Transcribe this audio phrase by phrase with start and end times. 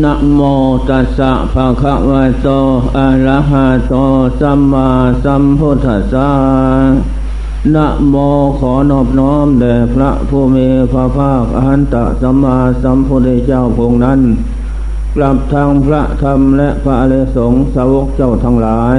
[0.00, 0.40] นะโม
[0.88, 2.48] ตัสสะภะคะวะโต
[2.96, 3.94] อะระหะโต
[4.40, 4.88] สัมมา
[5.24, 6.30] สัมพุทธัสสะ
[7.74, 8.14] นะโม
[8.58, 14.20] ขอนอบน้อมแด่พระผู้มีพระภาคอหันตสัมมาสัมพุทธเจ้าพงนั้น
[15.16, 18.98] กลับทางพระธรรมและพระอริสงสาวกเจ้าทั้งหลาย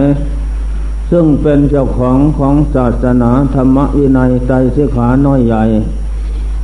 [1.12, 5.64] ซึ่งเป็นเจ้าของของศาสนาธรรมวินัยใจสิขาน้อยใหญ่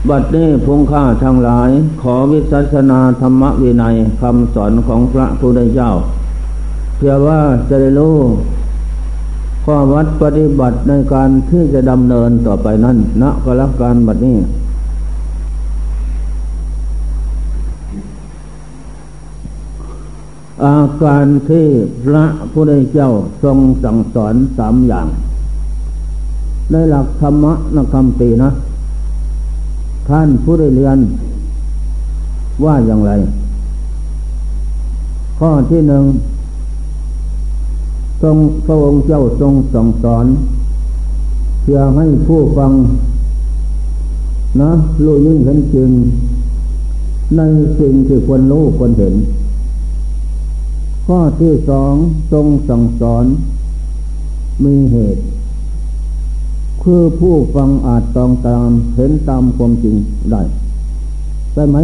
[0.07, 1.69] บัดนี้พงข้าทั้งหลาย
[2.01, 5.91] ขอวิสัชนาธรรมวินัยคำสอนของพระพุทธเจ้า
[6.97, 8.17] เพื่อว่าจะได้รู้
[9.65, 14.37] ข้อวัดปฏิบัติในการที่จะดำเนินต่อไปนั้นณก็รับการบัดนี้
[20.65, 21.67] อาการที่
[22.05, 23.09] พระพุทธเจ้า
[23.43, 25.07] ทรงสั่งสอนสามอย่าง
[26.71, 28.49] ในหลักธรรมะนคำปีนะ
[30.09, 30.99] ท่านผู้ได้เรียน
[32.63, 33.11] ว่าอย่างไร
[35.39, 36.03] ข้อที่หนึ่ง
[38.21, 40.25] ทรงพระองค์เจ้าทรงสั่งสอน
[41.61, 42.71] เพื่อให้ผู้ฟัง
[44.61, 44.71] นะ
[45.03, 45.91] รู้ยิ่งเห็นจริง
[47.37, 47.41] ใน
[47.79, 49.13] สิ่งที่ควรรู้ควรเห็น
[51.05, 51.93] ข้อที่สอง
[52.31, 53.25] ทรงสั่งสอน
[54.63, 55.21] มีเหตุ
[56.91, 59.95] คือผู้ฟังอาจต้องตามเห็นตามความจริง
[60.31, 60.41] ได้
[61.53, 61.77] ใช่ไหม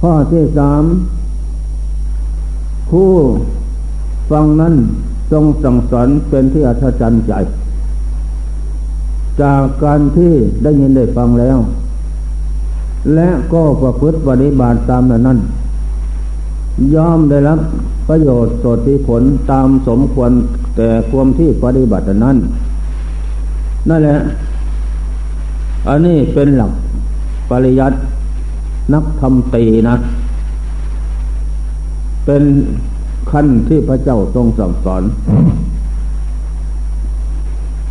[0.00, 0.82] ข้อที่สาม
[2.90, 3.10] ผู้
[4.30, 4.74] ฟังนั้น
[5.32, 7.32] ทรงสั่งสอนเป็นที่อัศจรรย์ใจ
[9.42, 11.58] จากการที่ได้ยินได้ฟังแล้ว
[13.14, 15.38] และก็ประพฤติปฏิบัติตามนั้น
[16.94, 17.58] ยอมได้รับ
[18.08, 20.30] ประโยชน์สดที่ผลตามสมควร
[20.76, 22.38] แต่ความที่ปฏิบัตินั้น
[23.88, 24.16] นั่นแหละ
[25.88, 26.72] อันนี้เป็นหลัก
[27.50, 27.96] ปริยัติ
[28.92, 29.94] นักทำตีนะ
[32.24, 32.42] เป็น
[33.30, 35.02] ขั้นที่พระเจ้าทรงสั่งสอน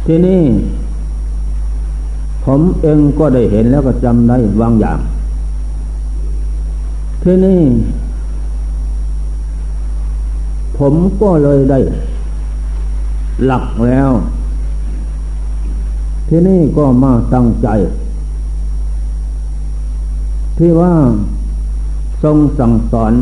[0.06, 0.42] ที่นี่
[2.46, 5.00] ผมเองก็ได้เห็นแล้วก็จำได้บางอย่าง
[7.24, 7.62] ที่นี่
[10.78, 11.80] ผมก็เลยได้
[13.46, 14.10] หลักแล้ว
[16.28, 17.68] ที่นี่ก็มาตั้งใจ
[20.58, 20.94] ที่ว่า
[22.24, 23.14] ทรงสั่งสอน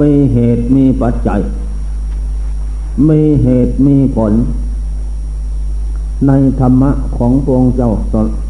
[0.00, 1.40] มีเหตุมีปัจจัย
[3.08, 4.32] มีเหตุมีผล
[6.26, 7.90] ในธรรมะของพระองค์เจ้า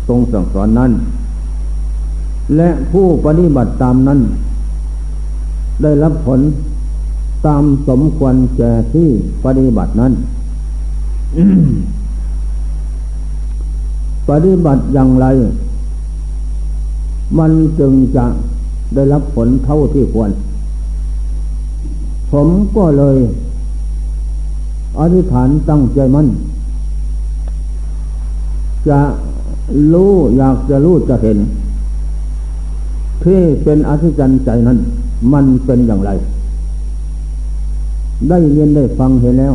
[0.09, 0.93] ทรงสั่งสอนนั้น
[2.57, 4.21] และผู้ปฏิบัติตามนั้น
[5.83, 6.41] ได้รับผล
[7.47, 9.09] ตามสมควรแก่ที่
[9.45, 10.13] ปฏิบัตินั้น
[14.29, 15.27] ปฏิบัติอย่างไร
[17.39, 18.27] มันจึงจะ
[18.95, 20.31] ได้รับผลเท่าที่ควร
[22.31, 23.19] ผมก็เลย
[24.99, 26.29] อธิษฐานตั้งใจมัน่น
[28.89, 29.01] จะ
[29.93, 31.39] รู้อยากจะรู้จะเห็น
[33.25, 34.79] ที่เป็นอธิจันใจนั้น
[35.33, 36.11] มันเป็นอย่างไร
[38.29, 39.55] ได้เรียนได้ฟังเห็นแล้ว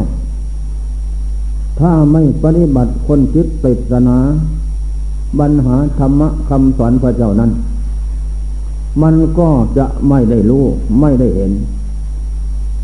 [1.79, 4.17] ถ้าไม่ปฏิบัติคนจิตปริศนา
[5.37, 7.51] ปัญหาธรรมะคำสอนพระเจ้านั้น
[9.01, 10.65] มันก็จะไม่ได้รู้
[10.99, 11.51] ไม่ได้เห็น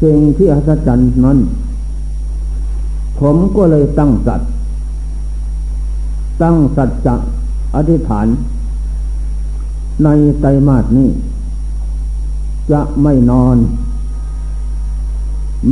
[0.02, 1.40] สิ่งที่อัศจรรย์นั้น
[3.20, 4.50] ผมก็เลยตั้งสัตว์
[6.42, 7.16] ตั้งสัจจะ
[7.76, 8.28] อธิษฐาน
[10.04, 10.08] ใน
[10.42, 11.10] ไตรมาสนี้
[12.72, 13.58] จะไม่นอน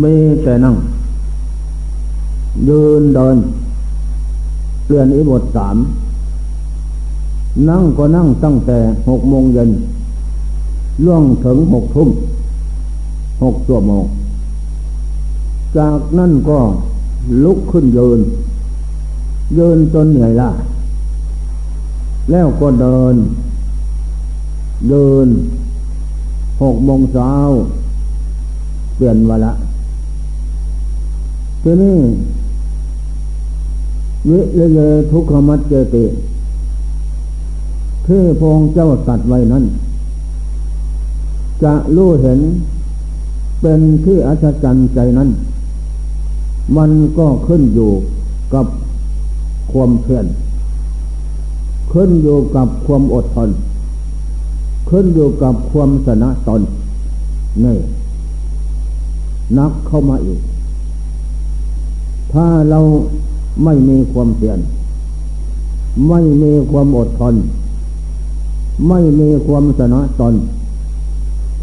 [0.01, 0.75] มีแต่นั่ง
[2.67, 3.37] ยืนเดิน
[4.85, 5.77] เปลี่ยนอิบทสาม
[7.69, 9.69] นั่งก็นั่งตั้งแต่หกโมงเย็น
[11.05, 12.09] ล่วงถึงหกทุ่ม
[13.43, 14.05] หกชั่วโมง
[15.77, 16.59] จากนั้นก็
[17.43, 18.19] ลุกขึ้นยืน
[19.57, 20.49] ยืนจนเหนื่อยละ
[22.31, 23.15] แล้วก็เดิน
[24.89, 25.27] เดิน
[26.61, 27.33] หกโมงเช้า
[28.95, 29.53] เปลี่ยนเวลา
[31.63, 31.97] ทีนี้
[34.29, 34.39] วิ
[34.73, 34.79] เล
[35.11, 36.05] ทุกขมัจเจติ
[38.07, 39.63] ที่พงเจ้าตัดไว้นั้น
[41.63, 42.39] จะรู้เห็น
[43.61, 45.29] เป็นที่อัศจรรย์ใจนั้น
[46.77, 47.91] มันก็ขึ้นอยู่
[48.53, 48.65] กับ
[49.71, 50.25] ความเพียร
[51.93, 53.49] ขึ้นอยู่กับความอดทน
[54.89, 56.61] ขึ้นอยู่กับความสนะตน
[57.63, 57.77] นี่
[59.57, 60.39] นักเข้ามาอีก
[62.33, 62.79] ถ้าเรา
[63.63, 64.59] ไม่มีความเพียร
[66.09, 67.35] ไม่มีความอดทน
[68.87, 70.33] ไม่มีความสนะตน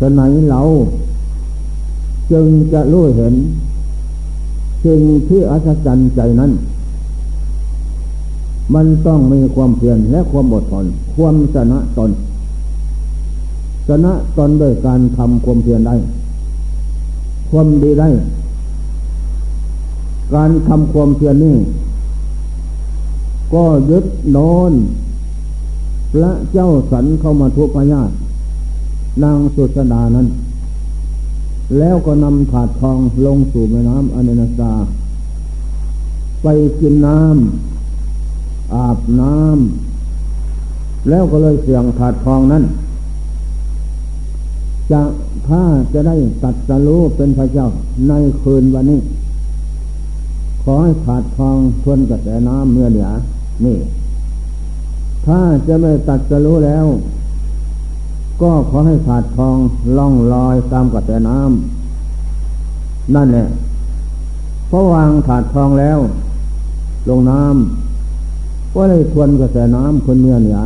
[0.00, 0.60] ฉะไหนเรา
[2.32, 3.34] จึงจะรู้เห็น
[4.84, 6.52] สิ่งที่อัศจรรย์ใจนั้น
[8.74, 10.86] มันต้องมีความเพียรและความอดทน
[11.16, 12.10] ความชนะตน
[13.88, 15.96] ชนะตนด้วยการทำความเพียรได้
[17.50, 18.08] ความดีได้
[20.34, 21.56] การทำความเพียรนี้
[23.54, 24.38] ก็ยึดโน
[24.70, 24.72] น
[26.12, 28.10] พระเจ้าสันเข้ามาทุพญาต
[29.22, 30.28] นางสุสดานั้น
[31.78, 34.72] แล้วก็นำถาดทองลงสู่แม่น้ำอเนนสา
[36.42, 36.46] ไป
[36.80, 42.64] กินน้ำอาบน้ำแล้วก็เลยเสียงถาดทองนั้น
[44.90, 45.02] จะ
[45.48, 45.62] ถ้า
[45.92, 47.68] จะได้ตัดสรู้เป็นพระเจ้า
[48.08, 49.00] ในคืนวันนี้
[50.62, 53.10] ขอให้ถาดทองทวนกระแสน้ำเมื่อเหนือ
[53.64, 53.76] นี่
[55.26, 56.86] ถ้าจะไม่ตัดสรู้แล้ว
[58.42, 59.56] ก็ขอให้ถาดทอง
[59.96, 63.46] ล่องลอยตามกระแสน้ำนั่นแหละ
[64.70, 65.98] พราะวางถาดทองแล้ว
[67.08, 70.60] ลงน้ำก็เลยทวนกระแสน้ำคนเมื่อเหนือ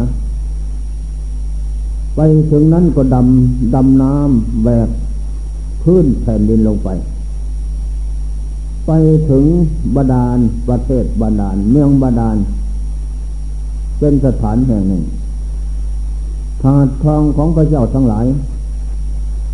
[2.16, 4.88] ไปถึงนั้นก็ดำดำน้ำแบก
[5.82, 6.88] พื้นแผ่นดินลงไป
[8.86, 8.90] ไป
[9.30, 9.44] ถึง
[9.94, 12.36] บาดาลประเทศบาดาลเมืองบาดาล
[13.99, 15.02] เป็นสถานแห่งหนึ่ง
[16.62, 18.26] ถาดทองของพระเจ้าทั้งหลาย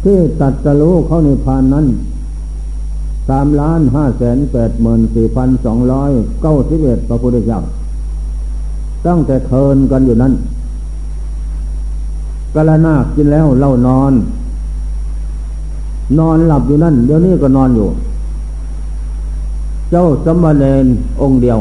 [0.05, 1.87] ที่ตัดสรู้เขาในพานนั้น
[3.29, 6.11] สามล้านห้าแสนแปดหมื่นสี่พันสองร้อย
[6.43, 7.61] เก้าสิบเอ็ดพระพุทธเจ้า
[9.07, 10.33] ตั้งแต่เทินกันอยู่นั้น
[12.55, 14.13] กะละนากินแล้วเล่านอน
[16.19, 17.89] นอนหลับอยู่นั่น เดี๋ยวนี้ก็นอนอยู่
[19.91, 20.85] เจ้าสมณเณร
[21.23, 21.59] องค์เดียว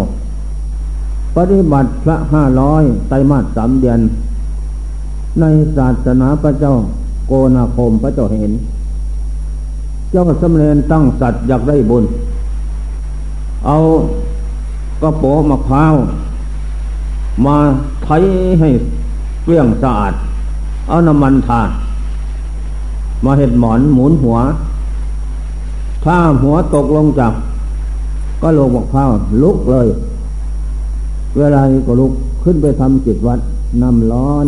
[1.39, 3.99] ปฏิบัติพระห้าร้อยไตรมาสสามเดือน
[5.39, 5.45] ใน
[5.77, 6.73] ศาสนาพระเจ้า
[7.27, 8.51] โกนาคมพระเจ้าเห็น
[10.11, 12.03] เจ้าสำเร็จตั้งสัตว์อยากได้บุญ
[13.65, 13.77] เอา
[15.01, 15.93] กระโปงมะพร้าว
[17.45, 17.57] มา
[18.03, 18.09] ไถ
[18.59, 18.69] ให้
[19.43, 20.13] เปรี้ยงสะอาด
[20.87, 21.61] เอาน้ำมันทา
[23.25, 24.37] มาเห็ดหมอนหมุนหัว
[26.03, 27.33] ถ้าหัวตกลงจาก
[28.41, 29.09] ก็ลงมะพร้าว
[29.43, 29.87] ลุกเลย
[31.37, 32.11] เวลาก็ลุก
[32.43, 33.39] ขึ้นไปทำจิตวัด
[33.81, 34.47] น้ำร้อน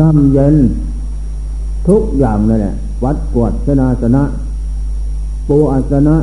[0.00, 0.56] น้ำเย็น
[1.88, 4.22] ทุกอย่างเลยแหละวัดกวดชนาสนะ
[5.48, 6.16] ปูอาสนะ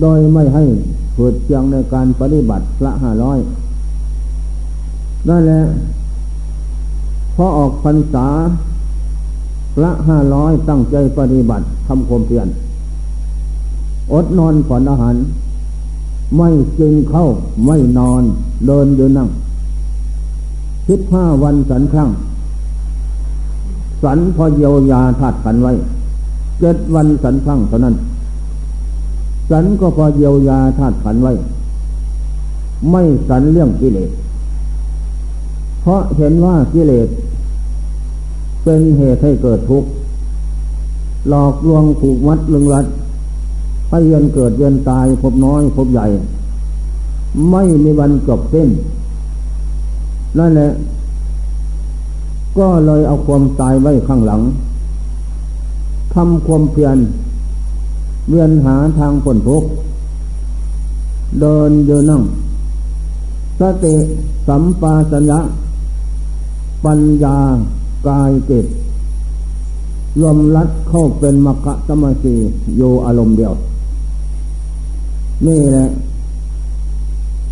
[0.00, 0.64] โดยไม่ให้
[1.16, 3.38] ฝืดเชียงในการปฏิบัติพระห้าร้อย
[5.28, 5.62] นั่นแหละ
[7.36, 8.26] พอออกพรรษา
[9.76, 12.48] พระห้าร้อยตั้งใจปฏิบัติทำความเพียร
[14.12, 15.14] อดนอนผ่อนอาหาร
[16.36, 16.48] ไม่
[16.78, 17.26] จึงเข้า
[17.66, 18.22] ไม่นอน
[18.66, 19.28] เดินยืนนั่ง
[20.86, 22.10] คิดห้าวันสันครั้ง
[24.02, 25.72] สันพอเยียวยาธาตุขันไว้
[26.60, 27.96] เจ็ดวันสันพังเท่านั้น
[29.50, 31.32] สันก็พอเยียวยาธาตุขันไว้
[32.90, 34.10] ไม่สันเรื่องกิเลส
[35.80, 37.08] เพราะเห็นว่ากิเลส
[38.64, 39.88] เป็นเหตุให้เกิดทุกข์
[41.28, 42.86] หลอกลวงผูกมัดลึงรัด
[43.92, 46.06] ให้เย็นเกิดเย็นตายพบน้อยพบใหญ่
[47.50, 48.68] ไม่มีวันจบสิ้น
[50.38, 50.70] นั่นแหละ
[52.58, 54.40] ก็เลยเอาความตายไว้ข้างหลัง
[56.14, 56.98] ทำความเพียร
[58.28, 59.68] เวียนหาทางผลทุกข์
[61.40, 62.22] เดินเดินนั่ง
[63.60, 63.94] สติ
[64.48, 65.40] สัมปาสัญญะ
[66.84, 67.36] ปัญญา
[68.08, 68.66] กายเกต
[70.20, 72.34] รวมรัดเข้าเป็นมรรคสมาธิ
[72.76, 73.52] โยอารมณ์เดียว
[75.46, 75.86] นี่แหละ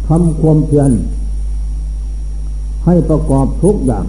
[0.07, 0.91] ทำความเพียร
[2.85, 4.05] ให้ประกอบทุกอย่าง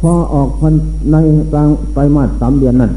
[0.00, 0.74] พอออกพัน
[1.12, 1.16] ใน
[1.52, 2.92] กลางไตรมาสสามเดือนนั้น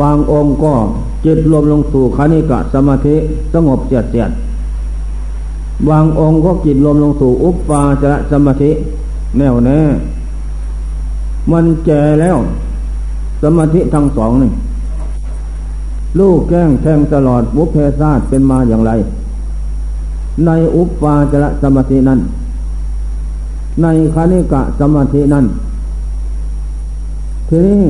[0.00, 0.72] บางองค์ก็
[1.24, 3.14] จิตรวมลงสู่คณิกะสมาธิ
[3.52, 4.30] สงบเสียดเสียด
[5.88, 8.70] บางองค์ก็จิตรวมลงสู่อุปปาจระสมาธิ
[9.38, 9.78] แน่วแน่
[11.52, 12.36] มันแก่แล้ว
[13.42, 14.50] สมาธิทั้งสองนี่
[16.18, 18.92] ลูกแก้งแทงตลอดวุเพศาสเป็นมาอย่างไร
[20.46, 22.20] ในอุปปาจระสมาธินั้น
[23.82, 25.44] ในคณิกะสมาธินั้น
[27.48, 27.82] ทีนี้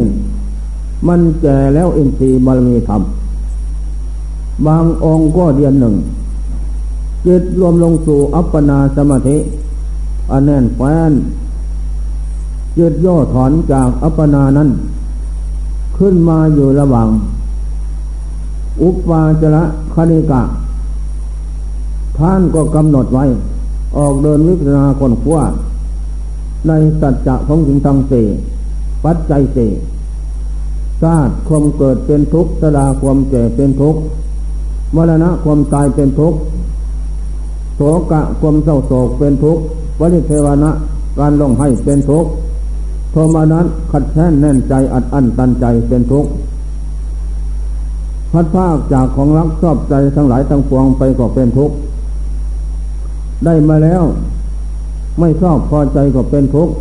[1.09, 3.03] มันแก่แล้วอินทรีย์บารมีธรรม
[4.67, 5.95] บางองค์ก็เดียนหนึ่ง
[7.27, 9.37] จิตรวมลงสู่อัปปนาสมาธิ
[10.31, 11.13] อันแน่นแฟน
[12.79, 14.69] จิตย่อถอนจากอัปปนานั้น
[15.99, 17.09] ขึ้นมาอยู่ระหว่าง
[18.83, 19.65] อุปาจระ
[19.95, 20.43] คณิกะ
[22.19, 23.25] ท่านก็กำหนดไว้
[23.97, 25.43] ออกเดินวิปัสสนาคนขว้า
[26.69, 28.27] ในสัจจะของสิ่งทั้งสี่
[29.05, 29.71] ปัจจัยสี่
[31.03, 34.01] ชาติความเกิดเป็นทุกข์สลาความแก่เป็นทุกข์
[34.95, 36.39] มรณะความตายเป็นทุกข์
[37.77, 39.63] โศกะความเศร้าโศกเป็นทุกข์
[40.01, 40.71] วริเทวนะ
[41.19, 42.31] การลงให้เป็นทุกข์
[43.11, 46.31] โทมานั้นขัดแค้นแน่นใจอัดอั้นตันใจเป็นทุกข์
[48.35, 51.77] พัดภาคจากของรักชอบใจทั้งหลายทั้งปวงไปก็เป็นทุกข์
[53.45, 54.03] ได้มาแล้ว
[55.21, 56.75] ไม่ชอบพอใจก็เป็นทุกข์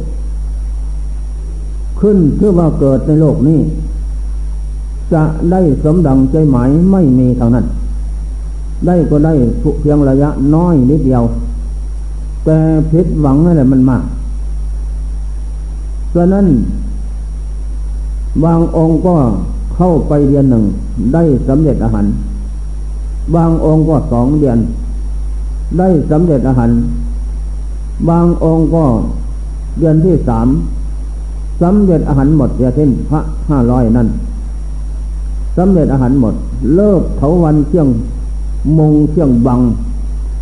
[2.00, 3.60] ขึ้นเพื่อว่าเกิดในโลกนี้
[5.14, 7.66] จะได้สมดังใจหมายไม่มีทางนั้น
[8.88, 9.34] ได้ก็ได้
[9.80, 11.24] เพียงระยะน้อยนิดเดียว
[12.46, 12.58] แต่
[12.92, 14.04] พิษหวังนั่นแหละมันมาก
[16.14, 16.48] ฉะนั้น
[18.44, 19.16] บางองค์ก็
[19.76, 20.64] เข้าไปเดือนหนึ่ง
[21.14, 22.06] ได้สำเร็จอาหาร
[23.36, 24.58] บางองค์ก็สองเดือน
[25.80, 26.70] ได้สำเร็จอาหาร
[28.10, 28.84] บางองค์ก็
[29.80, 30.48] เดือนที่สาม
[31.62, 34.08] สำเร็จอาหารหมดเสียสิ้นพระห้าร้อยนั่น
[35.58, 36.34] สำเร็จอาหารหมด
[36.76, 37.88] เลิกเถาวันเชี่ยง
[38.78, 39.60] มงเชี่ยงบัง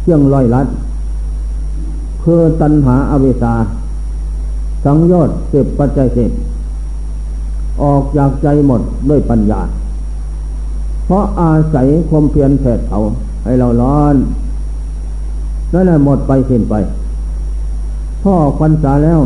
[0.01, 0.67] เชี่ยงลอยลัด
[2.23, 3.53] คือตัณหาอเวสา
[4.85, 6.31] สังยอดเสพปัจจัยเสพ
[7.83, 9.61] ออกจากใจหมดด้วยปัญญา
[11.05, 12.97] เพราะอาศัยความเพียรแผดเผา
[13.43, 14.15] ให้เราร้อน
[15.73, 16.75] นั่นแหละหมดไปสิ้นไป
[18.23, 19.21] พ่อควันสาแล้ว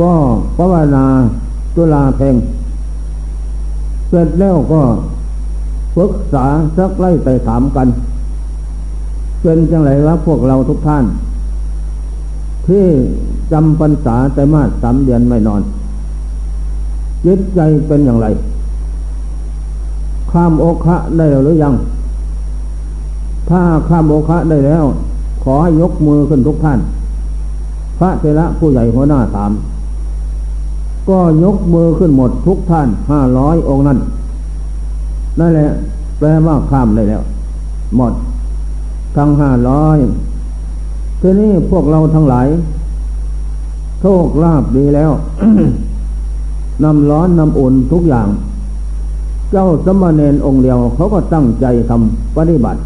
[0.00, 0.12] ก็
[0.56, 1.04] ภาวนา
[1.76, 2.36] ตุลาเพง
[4.08, 4.82] เสร็จแล้วก็
[5.96, 7.88] ปรึกษาสักไล่ไปถามกัน
[9.42, 11.04] เป็นจังไรวะพวกเราทุกท่าน
[12.68, 12.86] ที่
[13.52, 15.62] จำพรรษาแต่มาสามเดือนไม่นอน
[17.24, 18.26] จิตใจเป็นอย่างไร
[20.30, 21.74] ข้ามโอคะได้แล้วหรือยัง
[23.50, 24.84] ถ้าข้ามโอคะได้แล้ว
[25.44, 26.78] ขอให้ยกมือขึ้นทุกท่าน
[27.98, 29.52] พระเทระผู้ใหญ่หัวหน้าถาม
[31.08, 33.98] ก็ยกมือขึ้นหมดทุกท่านห้าร้อยองค์นั้น
[35.38, 35.68] นั่นแหละ
[36.18, 37.22] แปลว่าข้ามได้แล้ว
[37.96, 38.12] หมด
[39.16, 39.98] ทั้งห้าร้อย
[41.20, 42.48] ทีนี้พวกเราทั้งหลาย
[44.00, 45.10] โชคลาภดีแล้ว
[46.82, 48.28] น้ำร้อนน้ำอุ่นทุกอย่าง
[49.52, 52.80] เจ้าสมณเณรองค์เดียวเขาก็ตั้งใจทำปฏิบัติ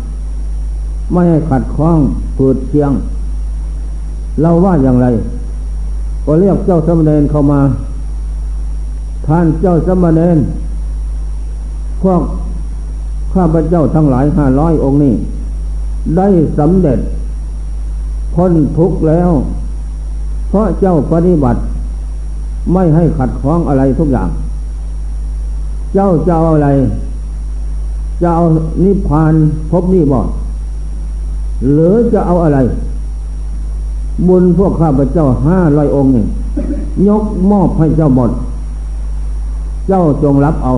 [1.13, 1.99] ไม่ให้ขัดข้อง
[2.37, 2.93] ผืดเชียง
[4.41, 5.07] เราว่าอย่างไร
[6.25, 7.61] ก็เรียกเจ้าสมณเณรเข้ามา
[9.27, 10.39] ท่านเจ้าสมณเณร
[12.03, 12.23] พวก
[13.35, 15.15] ข้าพเจ้าทั้งหลายห้าร้อยองค์นี้
[16.17, 16.29] ได้
[16.59, 16.99] สำเร็จ
[18.35, 19.31] พ้นทุกข์แล้ว
[20.49, 21.61] เพราะเจ้าปฏิบัติ
[22.73, 24.29] ไม่ให้ขัดข้องอะไรทุกอย่าง
[25.95, 26.69] เจ้าจะเอาอะไร
[28.23, 28.45] จะเอา
[28.85, 29.33] นิพพาน
[29.71, 30.27] พบนี่บอก
[31.73, 32.59] หรือจะเอาอะไร
[34.27, 36.25] บุญพวกข้าพเจ้าห้าร้อยองค์นี่
[37.09, 38.31] ยกมอบให้เจ้าหมด
[39.89, 40.73] เจ้าจงรับเอา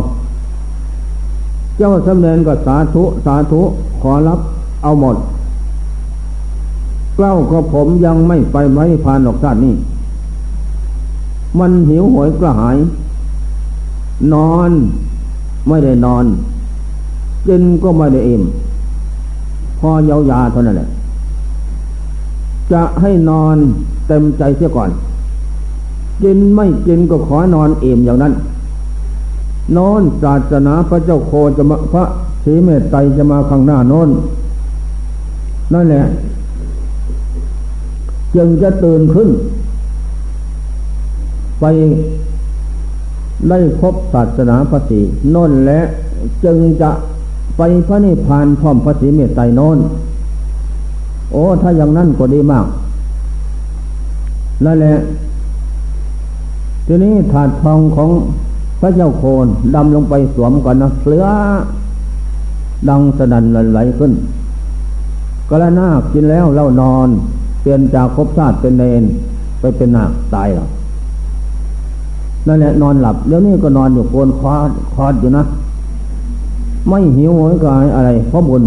[1.78, 3.60] เจ้าสำเร็จก็สาธุสาธุ
[4.02, 4.40] ขอรับ
[4.82, 5.16] เอาหมด
[7.16, 9.74] เกล้าก็ผมยังไม่ไปไว้พานหรอกชาตินี้
[11.58, 12.76] มันหิวโหยกระหาย
[14.34, 14.70] นอน
[15.68, 16.24] ไม่ได้นอน
[17.46, 18.42] กินก็ไม่ได้อิ่ม
[19.78, 20.88] พอเยายาเท่านั้นแหละ
[22.72, 23.56] จะให้นอน
[24.06, 24.90] เต็มใจเสียก่อน
[26.22, 28.32] กินไม่กินก็ขอนอนอิ่มอย่างนั้น
[29.76, 32.04] นอนศาสนาพระเจ้าโคจะมาพระ
[32.44, 34.08] ศรีเมตไตรจะมาข้างหน้าโน้น
[35.72, 36.04] นั่นแหละ
[38.34, 39.28] จึงจะตื่นขึ้น
[41.60, 41.64] ไป
[43.48, 45.00] ได้พบศาสนาพระศี
[45.34, 45.80] น้นและ
[46.44, 46.90] จึงจะ
[47.56, 49.78] ไปพระนิพพานพร้อมพระศีเมตไตรนน
[51.32, 52.66] โอ้ถ้าอย่างนั้นก็ดีมาก
[54.64, 54.96] นั่นแหละ
[56.86, 58.10] ทีนี้ถาดทองของ
[58.80, 61.24] พระเจ้าโคนดำลงไปสวมก่อนนะเสือ
[62.88, 64.12] ดังสนั่นไหลขึ้น
[65.50, 67.08] กระนาคกินแล้วเล่านอน
[67.60, 69.02] เปลี่ยนจากภพชาติเป็นเนน
[69.60, 70.66] ไปเป็นนาคตายหรอ
[72.46, 75.42] นั่นแหละนอนหลับเดี๋ยวนี้ก็นอนอยู่โกนคอดคอดอยู่นะ
[76.88, 78.62] ไม่หิวหอยกายอะไรเพราะบุญ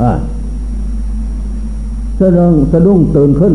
[0.00, 0.10] อ่า
[2.18, 3.54] สะดุ้งสะดุ้งตื่นขึ้น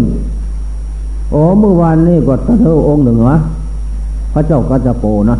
[1.31, 3.37] โอ้เมื่อวานนี้ก็ตะเทอองค์หนึ่งวะ
[4.33, 5.35] พระเจ้ากัจจโปนะ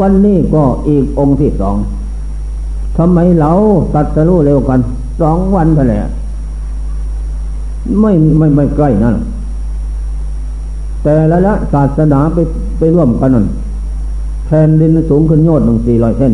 [0.00, 1.76] วันนี้ก็อีกองค์ที่สอง
[2.96, 3.52] ทำไมเรา
[3.94, 4.78] ตัดสรู้เร็วกัน
[5.20, 5.96] สองวันเท่าไหร่
[8.00, 9.16] ไม่ไม่ไม่ใกล้นั่น
[11.02, 12.38] แต่ละละศาสนาไป
[12.78, 13.46] ไปร่วมกันนั่น
[14.46, 16.32] แผ่นดินสูงขึ้นโยดหนึ่งสี่ร้อยเส้น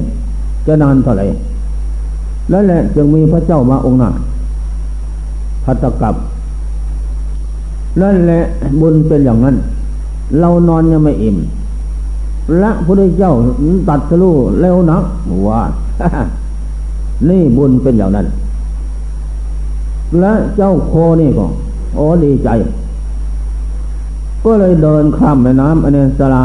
[0.67, 1.27] จะนานเท่าไหร่
[2.51, 4.11] แล้วแหละจึงมีพระเจ้ามาองค์หน้า
[5.65, 6.15] พัตกับ
[8.01, 8.41] นั่นแหละ
[8.81, 9.57] บุญเป็นอย่างนั้น
[10.41, 11.37] เรานอนยังไม่อิ่ม
[12.63, 13.33] ละพระเจ้า
[13.89, 15.03] ตัดสรู้เร็วนัก
[15.49, 15.61] ว่า
[17.29, 18.27] นี่บุญเป็นอย่างนั้น
[20.21, 21.47] และเจ้าโคนี่ก็
[21.95, 22.49] โอ้ดีใจ
[24.45, 26.45] ก็เลยเดินข้ามแม่น้ำอเนสลา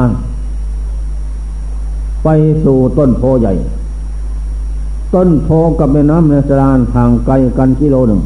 [2.23, 2.27] ไป
[2.63, 3.53] สู่ต้นโพใหญ่
[5.15, 8.21] ต้นโพกับแม่น้ำอเนสลาห่างไกลกันกิโลหนึ่ง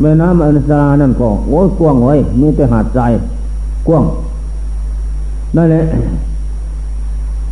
[0.00, 3.12] แม่น้ำอเนสลานั่นก็โอ้ยกว้างไว้มีแต่หาดทราย
[3.86, 4.04] กว้าง
[5.56, 5.82] นั่นแหละ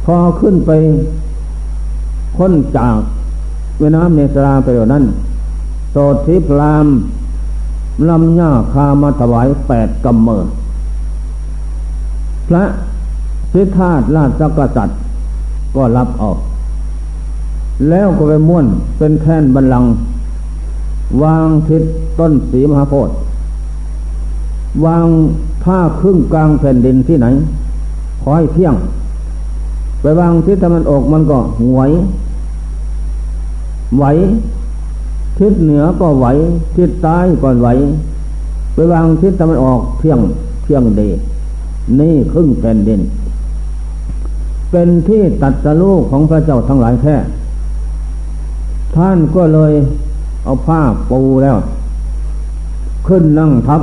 [0.04, 0.70] พอขึ้นไป
[2.36, 2.96] ค้นจาก
[3.78, 5.04] แม่น้ำเนสราไปแล้วนั้น
[5.92, 6.86] โสดทิพราม
[8.08, 10.42] ลำหญ่าคามาถวายแปดกำเมอ
[12.48, 12.64] พระ
[13.52, 14.98] สิทธาตราชกษัตริย์
[15.76, 16.38] ก็รับออก
[17.88, 18.66] แล้วก็ไปม้วน
[18.98, 19.84] เป็นแท่นบันลัง
[21.22, 21.82] วางทิศ
[22.18, 23.14] ต้นสีมหาโพธิ์
[24.84, 25.06] วาง
[25.64, 27.26] ผ้าครึ่งกลางแผ่นดินที่ไหน
[28.24, 28.74] คอยเพียง
[30.00, 31.38] ไปวางทิศตะวันออกมันก็
[31.72, 31.80] ไหว
[33.96, 34.04] ไหว
[35.38, 36.26] ทิศเหนือก็ไหว
[36.76, 37.68] ทิศใต้ก็ไหว
[38.74, 40.18] ไปวางทิศตะวันออกเพียง
[40.64, 41.02] เพียงเด
[42.00, 43.00] นี่ครึ่งแผ่นดิน
[44.70, 47.16] เป็นที่ตัดสลูกของพระเจ้าทั้งหลายแท้
[48.96, 49.72] ท่านก็เลย
[50.44, 51.56] เอาผ้าปูแล้ว
[53.06, 53.82] ขึ้นนั่งทับ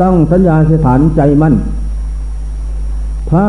[0.00, 1.54] ตั้งสัญญาสถานใจมั่น
[3.30, 3.44] ถ้า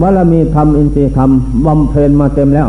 [0.00, 1.30] บารมีธรรมอินทรีย์ธรรม
[1.66, 2.68] บำเพ็ญมาเต็มแล้ว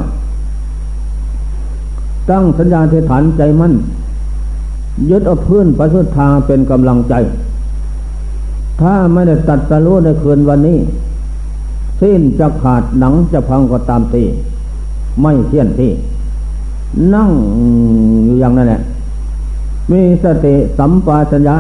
[2.30, 3.74] ตั้งสัญญาเทฐานใจมั่น
[5.10, 7.14] ยึดเอาพื้นประสุทธาเป็นกำลังใจ
[8.82, 10.78] ถ้าไม่ได้ตัดสรู้ในคืนวันนี้
[12.02, 14.24] สิ้นจะขาดหนังจะพังก็ตามตี
[15.22, 15.92] ไม่เที่ยนที่
[17.14, 17.32] นั่ง
[18.26, 18.82] อยู่อย่างนั้นแหละ
[19.92, 21.58] มีสติสัมปชัญญะ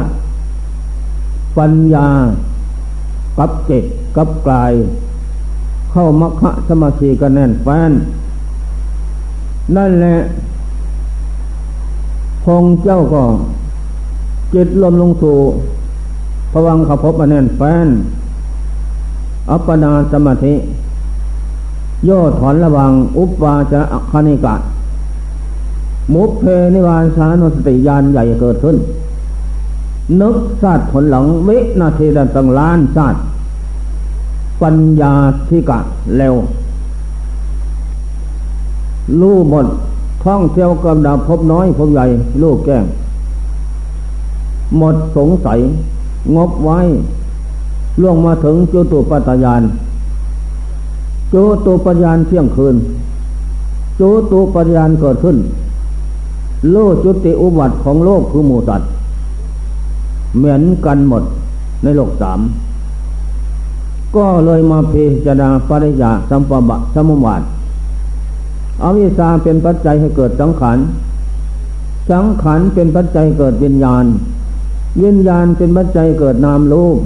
[1.58, 2.08] ปัญญา
[3.38, 3.84] กับเจต
[4.15, 4.74] กับกาย
[5.91, 7.91] เข้ามัคคะสมาธิกันแน่นแฟน
[9.76, 10.15] นั่นแหละ
[12.43, 13.23] พงเจ้าก็
[14.54, 15.38] จิตลมลงสู่
[16.53, 17.87] พวังขพบมาแน่นแฟน
[19.51, 20.55] อัปปนาสมาธิ
[22.05, 24.55] โยถอนระวัง อุปวาจะคณิกะ
[26.13, 28.77] มุเพนิวานสานุสติยานใหญ่เกิดขึ้น
[30.21, 33.23] นึกศาสตร์ผลหลังวินาทีดันตังล้านศาสตร์
[34.61, 35.13] ปัญญา
[35.49, 35.79] ธิกะ
[36.17, 36.35] เร็ว
[39.19, 39.65] รู้หมด
[40.25, 42.05] ท่องเที่ยวกำดับพบน้อยพบใหญ่
[42.43, 42.85] ลูกแก้ง
[44.77, 45.59] หมดสงสัย
[46.36, 46.79] งบไว้
[48.01, 49.62] ล่วงมาถึงจุตุปัตยาน
[51.33, 52.75] จุตุปัญญาเที่ยงคืน
[53.99, 55.38] จุตุปัญญาเกิดขึ้น
[56.71, 58.89] โลจุติอุบัติของโลกคือหมูสัตว์
[60.38, 61.23] เหมือนกันหมด
[61.83, 62.39] ในโลกสาม
[64.15, 67.41] ก็เลยมาพิจารณาปริยาสัมปบะสมุวาท
[68.83, 70.77] อวิชาเป็นปัจจัยให้เกิดสังขาร
[72.12, 74.05] สังขารเป็นปัจจัยเกิดวิญญาณ
[75.01, 76.97] วิญญาณเป็นปัจจัยเกิดนามรูป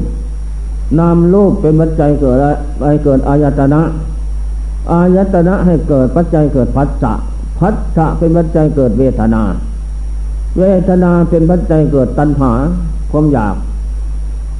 [0.99, 3.81] นามรูปเป็นปัจจัยเกิดอะไรเกิดอายตนะ
[4.91, 7.13] อายตนะให้เกิดปัจจัยเกิดพัสสะ
[7.59, 9.43] พัสสะเป็นปัจจัยเกิดเวทนา
[10.59, 12.51] เวทนาเป็นปัจจัยเกิดตัณหา
[13.11, 13.55] ความอยาก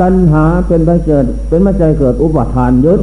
[0.02, 3.02] ตัณหาเป็นปัจจัยเป็นปัจจัยเกิดอุปทานยึด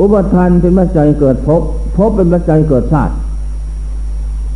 [0.00, 1.62] อุปทานเป็นปัจจัยเกิดภพ
[1.96, 3.14] ภพเป็นปัจจัยเกิดชาติ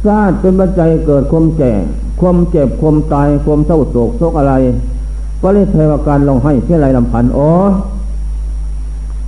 [0.06, 1.72] ชาติเป็นปัจจัยเกิดความแก่
[2.20, 4.54] ความเจ็บ ความตาย ความเศร้าโศกโศกอะไร
[5.42, 7.50] ก็เลยเทวการลงให้เพื่อไรลำพันอ๋อ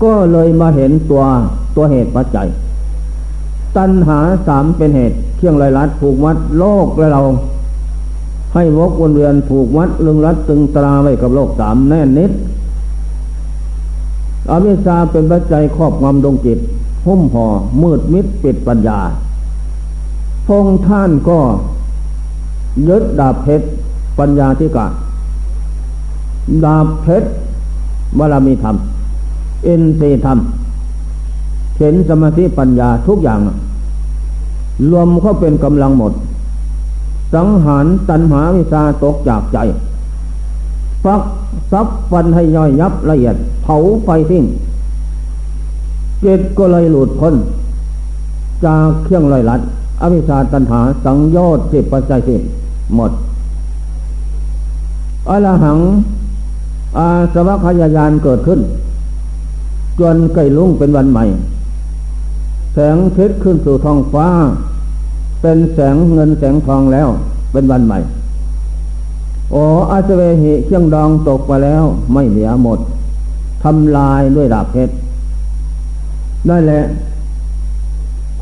[0.02, 1.22] ก็เลยมาเห็นตัว
[1.76, 2.48] ตัวเหตุปัจจัย
[3.76, 7.22] ตัณหาสามเป็นเหตุเที่ยงไรลัดผูกมัดโลกและเรา
[8.54, 12.32] ให้วกวนเวียนผูกมัดลึงรัดตึงตราไว้กับโลกสามแน่นนิด
[14.50, 16.58] อวิชชาเป็นปัจจัยครอบงำดวงจิต
[17.06, 17.46] หุ้มห่อ
[17.82, 18.98] มืดมิดปิดปัญญา
[20.50, 21.38] พงท่านก็
[22.88, 23.66] ยึดดาบเพชร
[24.18, 24.86] ปัญญาธิกะ
[26.64, 27.28] ดาบเพชร
[28.18, 28.76] บารมีธรรม
[29.64, 30.38] เอ็นสีธรรม
[31.78, 33.40] เห็นสมาธิปัญญาทุกอย่าง
[34.90, 36.12] รวมเข้าเป็นกำลังหมด
[37.34, 39.58] สังหารตันหาวิชาตกจากใจ
[41.04, 41.22] ฟัก
[41.72, 44.44] ซับฟันให้ย่อยยับละเอียด เผาไฟทิ้ง
[46.20, 47.34] เจิตก็เลยหลุดพ้น
[48.64, 49.60] จากเครื่องลอยลัด
[50.02, 52.42] อวิชาตันหาสังโยชน์สิบปัจจัยสิบ
[52.94, 53.12] หมด
[55.28, 55.78] อรหัง
[56.98, 58.60] อาสวัคยายานเกิดขึ้น
[60.00, 61.24] จนไก่ลุ่งเป็นวันใหม่
[62.72, 64.26] แสงเพชรขึ้นสู่ท้องฟ้า
[65.40, 67.08] เป็นแสงเงินแสงทองแล้ว
[67.52, 67.98] เป็นวันใหม่
[69.52, 69.56] โอ
[69.90, 72.78] อาสเวหิเครื่องดองตกไปแล้ว ไม่เหลือหมด
[73.62, 74.94] ทำลายด้วยดาบเพชร
[76.48, 76.82] นั่นแหละ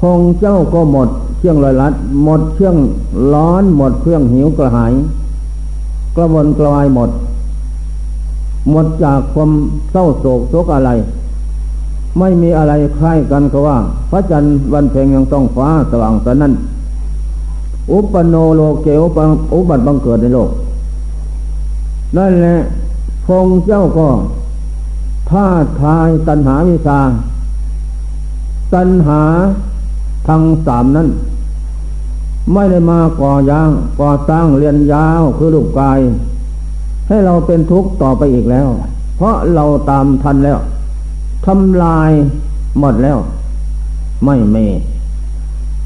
[0.01, 2.77] คงเจ้าก็หมด เครื่องลอยลัด หมดเครื่อง
[3.35, 4.93] ร้อน หมดเครื่องหิวกระหาย
[6.17, 7.11] กระวนกระวายหมด
[8.71, 9.51] หมดจากความ
[9.93, 10.91] เศร้าโศกโศกอะไร
[12.19, 13.77] ไม่มีอะไรคล้ายกันก็ว่า
[14.11, 16.53] พระจันทร์วันเพ็งยังต้องฟ้าสว่างแต่นั้น
[17.93, 19.19] อุปโนโลเกอุป
[19.55, 20.51] อุบัติบังเกิดในโลก
[22.17, 22.57] นั่นแหละ
[23.27, 24.09] พงเจ้าก็
[25.31, 25.47] ท้า
[25.81, 27.01] ทายตัณหาวิชา
[28.75, 29.23] ตัณหา
[30.29, 31.09] ทั้งสามนั้น
[32.53, 36.01] ไม่ได้มาก่อยางก่อสร้างเรียนยาวคือลูกกาย
[37.09, 38.69] ให้เราเป็นทุกข์ต่อไปอีกแล้ว
[39.17, 40.59] เพราะเราตามทันแล้ว
[41.47, 42.11] ทำลาย
[42.79, 43.19] หมดแล้ว
[44.25, 44.57] ไม่เม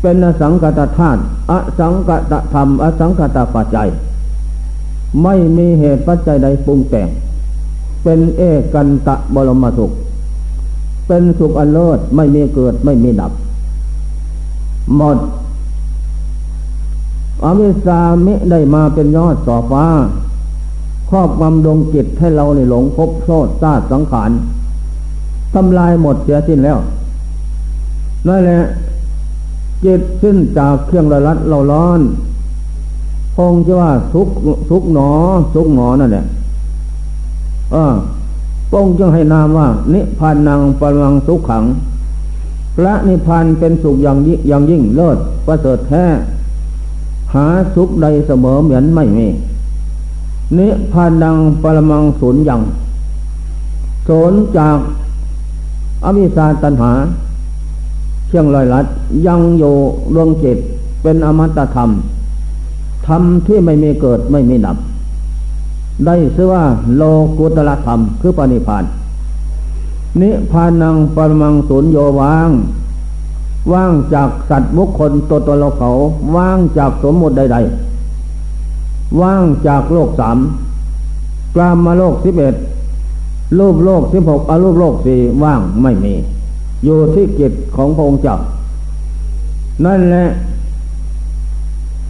[0.00, 3.88] เป็นอสังกตธาตุอสังกตธรรม อสังกตปัจจัย
[5.22, 7.09] ไม่มีเหตุปัจจัยใดปรุงแต่ง
[8.02, 8.42] เป็นเอ
[8.74, 9.90] กันตะบรมสุข
[11.07, 13.33] เป็นสุขอันเลิศไม่มีเกิดไม่มีดับ
[14.97, 15.18] หมด
[17.45, 19.85] อวิสามิได้มาเป็นยอดต่อฟ้า
[21.09, 24.31] ครอบงำดวงจิตให้เราในหลงพบโทษซาสังขาร
[25.55, 26.79] ทำลายหมดเสียสิ้นแล้ว
[28.27, 28.61] นั่นแหละ
[29.85, 32.01] จิตสิ้นจากเครื่องระลัดเราร้อน
[33.37, 34.29] คงจะว่าทุก
[34.71, 35.11] ทุกหนอ
[35.55, 36.25] ทุกหนอนั่นแหละ
[37.73, 37.92] เออ
[38.71, 41.64] พงจึงให้นามว่า นิพพานังปรังสุขขัง
[42.77, 46.05] พระนิพพานเป็นสุขอย่างยิ่งอย่างยิ่งเลิศประเสริฐแท้
[47.35, 49.27] หาสุขใดเสมอเหมือนไม่มี
[50.59, 52.63] นิพพานดังปรมังศูนย์อย่าง
[54.09, 54.79] ศูนย์จาก
[56.05, 56.93] อวิชาตัณหา
[58.29, 58.87] เชียงลอยลัด
[59.27, 59.75] ยังอยู่
[60.15, 60.59] ดวงจิต
[61.03, 61.91] เป็นอมตะธรรม
[63.07, 64.77] ธรรมที่ไม่มีเกิดไม่มีดับ
[66.07, 66.65] ได้ชื่อว่า
[66.97, 67.03] โล
[67.39, 68.85] กุตละธรรมคือปณิพาน
[70.20, 72.48] นิพานังปรมังสุญโยวาง
[73.72, 75.90] ว่างจากสัตว์บุคคลตัวตัวเราเขา
[76.37, 77.57] ว่างจากสมมติใด
[78.38, 80.38] ๆ ว่างจากโลกสาม
[81.55, 82.55] กลามมาโลกสิบเอ็ด
[83.59, 86.14] รูปโลกสิบหกอรูปโลกสี่ว่างไม่มี
[86.85, 88.37] อยู่ที่กิจของพระองค์เจ้า
[89.85, 90.25] นั่นแหละ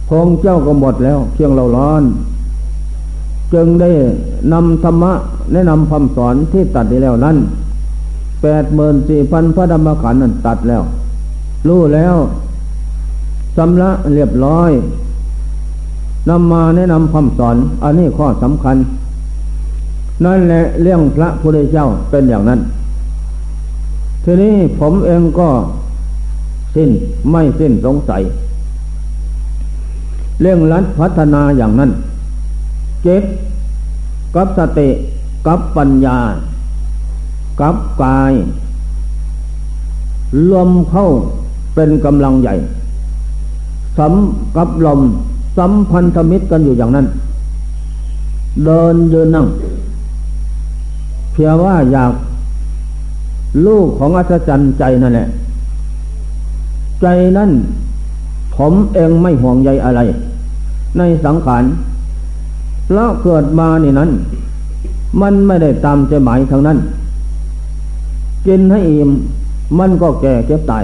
[0.07, 2.03] พระองค์เจ้าก็หมดแล้วเพียงเราร้อน
[3.53, 3.89] จึงได้
[4.53, 5.13] นำธรรมะ
[5.53, 7.37] แนะนำคำสอนที่ตัดได้แล้วนั้น
[8.43, 10.83] แปดหมื่นสี่พันพระธรรมขันธ์นั้นตัดแล้ว
[11.67, 12.15] รู้แล้ว
[13.57, 14.71] สำละเรียบร้อย
[16.29, 18.77] นำมาแนะนำคำสอน อันนี้ข้อสำคัญ
[20.25, 22.59] นั่นแหละเรื่องพระพุทธเจ้าเป็นอย่างนั้น
[24.23, 25.49] ทีนี้ผมเองก็
[26.75, 26.89] สิ้น
[27.31, 28.21] ไม่สิ้นสงสัย
[30.41, 31.91] เรื่องรัดพัฒนาอย่างนั้น
[33.03, 33.23] เก็บ
[34.35, 34.89] กับสติ
[35.47, 36.17] กับปัญญา
[37.61, 38.33] กับกาย
[40.51, 41.07] ลมเข้า
[41.75, 42.55] เป็นกำลังใหญ่
[43.97, 44.13] สัม
[44.55, 45.01] กับลม
[45.57, 47.05] สัมพันธมิตรกันอยู่อย่างนั้น
[48.65, 49.45] เดินยืนนั่ง
[51.31, 52.11] เพียงว่าอยาก
[53.65, 55.27] ลูกของอัศจรรย์ใจนั่นแหละ
[57.01, 57.51] ใจนั้น
[58.55, 60.01] ผมเองไม่ห่วงใยอะไร
[60.97, 61.63] ในสังขาร
[62.93, 64.09] แล้วเกิดมานี่นั้น
[65.21, 66.77] มันไม่ได้ตามใจหมายทางนั้น
[68.47, 69.11] กินให้อิ่ม
[69.79, 70.83] มันก็แก่เก็บตาย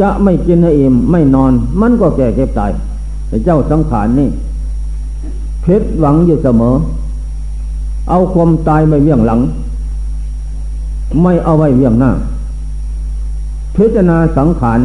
[0.00, 2.70] จะไม่กินให้อิ่มไม่นอน มันก็แก่เก็บตาย
[3.28, 4.28] แต่เจ้าสังขารนี่
[5.62, 6.74] เพชรหวังอยู่เสมอ
[8.08, 9.40] เอาความตายไม่เวี่ยงหลัง
[11.22, 12.10] ไม่เอาไว้เวี่ยงหน้า
[13.76, 14.80] พิจารณาสังขาร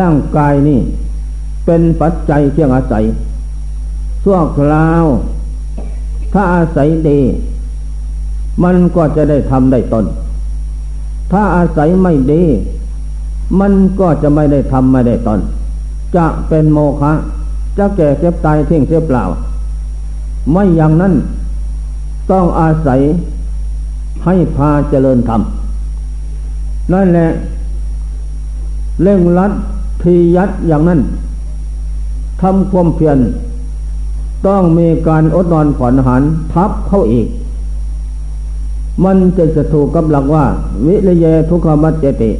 [0.00, 0.80] ร่างกายนี่
[1.64, 3.04] เป็นปัจจัยเที่ยงอาศัย
[4.22, 5.04] ชั่วคราว
[6.32, 7.20] ถ้าอาศัยดี
[8.62, 10.04] มันก็จะได้ทำได้ตน
[11.32, 12.42] ถ้าอาศัยไม่ดี
[13.60, 15.40] มันก็จะไม่ได้ทำไม่ได้ตน
[16.16, 17.12] จะเป็นโมฆะ
[17.78, 19.24] จะแก่เก็บตายทิ้งเสียเปล่า
[20.52, 21.14] ไม่อย่างนั้น
[22.30, 23.00] ต้องอาศัย
[24.24, 25.40] ให้พาเจริญธรรม
[26.92, 27.28] นั่นแหละ
[29.02, 29.52] เร่งรัด
[30.02, 31.00] ทียัดอย่างนั้น
[32.42, 33.18] ทำความเพียร
[34.46, 37.26] ต้องมีการอดนอนผ่อนหันทับเข้าอีก
[39.04, 40.44] มันจะจะถูกกับหลักว่า
[40.86, 42.30] วิริยทุกขมัจเจติ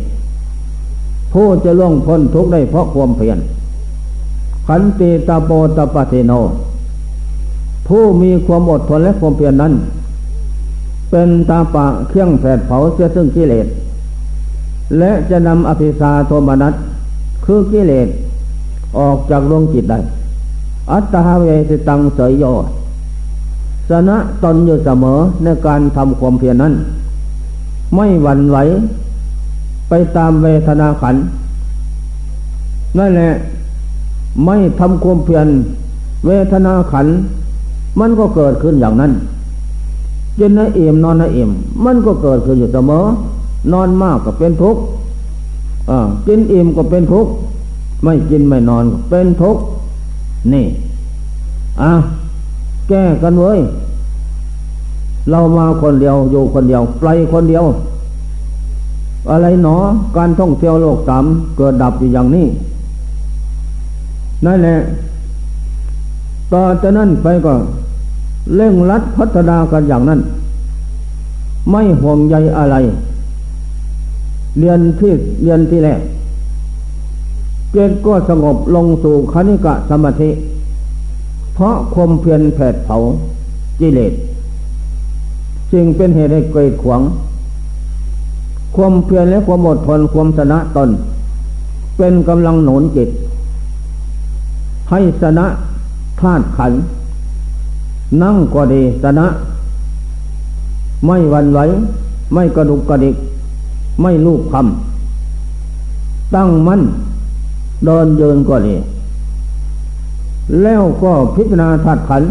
[1.33, 3.39] ผู้จะล่วงพ้นทุกได้เพราะความเพียร
[4.67, 6.33] ขันติตาโปตปฏิโน
[7.87, 9.73] ผู้มีความอดทนและความเพียรนนั้น
[11.11, 13.67] เป็นตาปะเครื่องแผดเผาเสียซึ่งกิเลส
[14.99, 16.75] และจะนำอภิสาโทมนัส
[17.45, 18.09] คือกิเลส
[18.99, 19.99] ออกจากดวงจิตได้
[20.93, 22.45] อัตตาเวสิตังเสยโย
[23.91, 26.75] สนะตนอยู่เสมอในการทำความเพียรนั้น
[27.95, 28.59] ไม่หวั่นไหว
[29.89, 31.17] ไปตามเวทนาขัน
[32.99, 33.31] นั่นแหละ
[34.45, 35.47] ไม่ทำความเพียร
[36.27, 37.07] เวทนาขัน
[38.01, 39.13] มันก็เกิดขึ้นอย่างนั้น
[40.39, 41.51] กินให้อิ่มนอนให้อิ่ม
[41.85, 43.03] มันก็เกิดขึ้นอยู่เสมอ
[43.73, 44.83] นอนมากก็เป็นทุกข์
[46.27, 47.31] กินอิ่มก็เป็นทุกข์
[48.05, 49.63] ไม่กินไม่นอนก็เป็นทุกข์
[50.53, 50.67] นี่
[51.83, 51.93] อะ
[52.89, 53.61] แก้กันเว้ย
[55.31, 57.65] เรามาคนเดียวอยู่คนเดียวไปคนเดียว
[59.31, 59.77] อะไรหนอ
[60.17, 61.25] การท่องเที่ยวโลกสาม
[61.57, 62.47] เกิดดับอยู่อย่างนี้
[64.45, 64.77] นั่นแหละ
[66.53, 67.55] ต่อจากนั้นไปก็
[68.57, 70.21] เร่งรัดพัฒนากันอย่างนั้น
[71.71, 72.77] ไม่ห่วงใยอะไร
[74.59, 76.01] เรียนที่เรียนที่แรก
[77.73, 80.31] เกิดก็สงบลงสู่คณิกะสมาธิ
[81.55, 82.97] เพราะความเพียนแผดเผา
[83.81, 84.13] กิเลส
[85.73, 87.01] จึงเป็นเหตุให้เกิดขวง
[88.77, 90.91] ความเพียรและความอดทนความชนะตน
[91.97, 93.09] เป็นกำลังหนุนจิต
[94.91, 95.47] ให้ชนะ
[96.21, 96.73] ธาตุขัน
[98.23, 99.27] นั่งก็ดีชนะ
[101.07, 101.59] ไม่วันไหว
[102.35, 103.17] ไม่กระดุกกระดิก
[104.03, 106.83] ไม่ลูกคำตั้งมั่น
[107.85, 108.75] เดินเยินก็ดี
[110.63, 112.23] แล้วก็พิจารณาธาตุขัน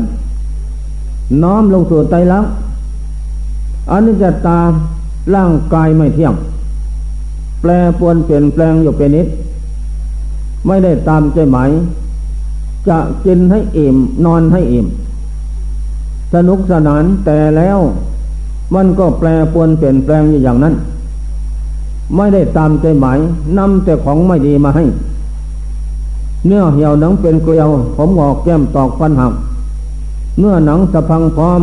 [1.43, 2.45] น้อมลงสู่ใจลัก
[3.91, 4.59] อันนี้จตา
[5.35, 6.33] ร่างกายไม่เที่ยง
[7.61, 9.27] แปลปวนเปลี่ยนแปลงอยู่เป็นนิด
[10.67, 11.69] ไม่ได้ตามใจหมาย
[12.87, 14.87] จะกินให้อิ่มนอนให้อิ่ม
[16.33, 17.79] สนุกสนานแต่แล้ว
[18.75, 20.73] มันก็แปลปวนเปลี่ยนแปลงอยู่อย่างนั้น
[22.15, 23.19] ไม่ได้ตามใจหมาย
[23.57, 24.83] นำแต่ของไม่ดีมาให้
[26.47, 29.33] เนื้อเหี่ยวหนังเป็นเกลียว ผมหอกแก้มตอกฟันหัก
[30.39, 31.61] เนื้อหนังสะพังพร้อม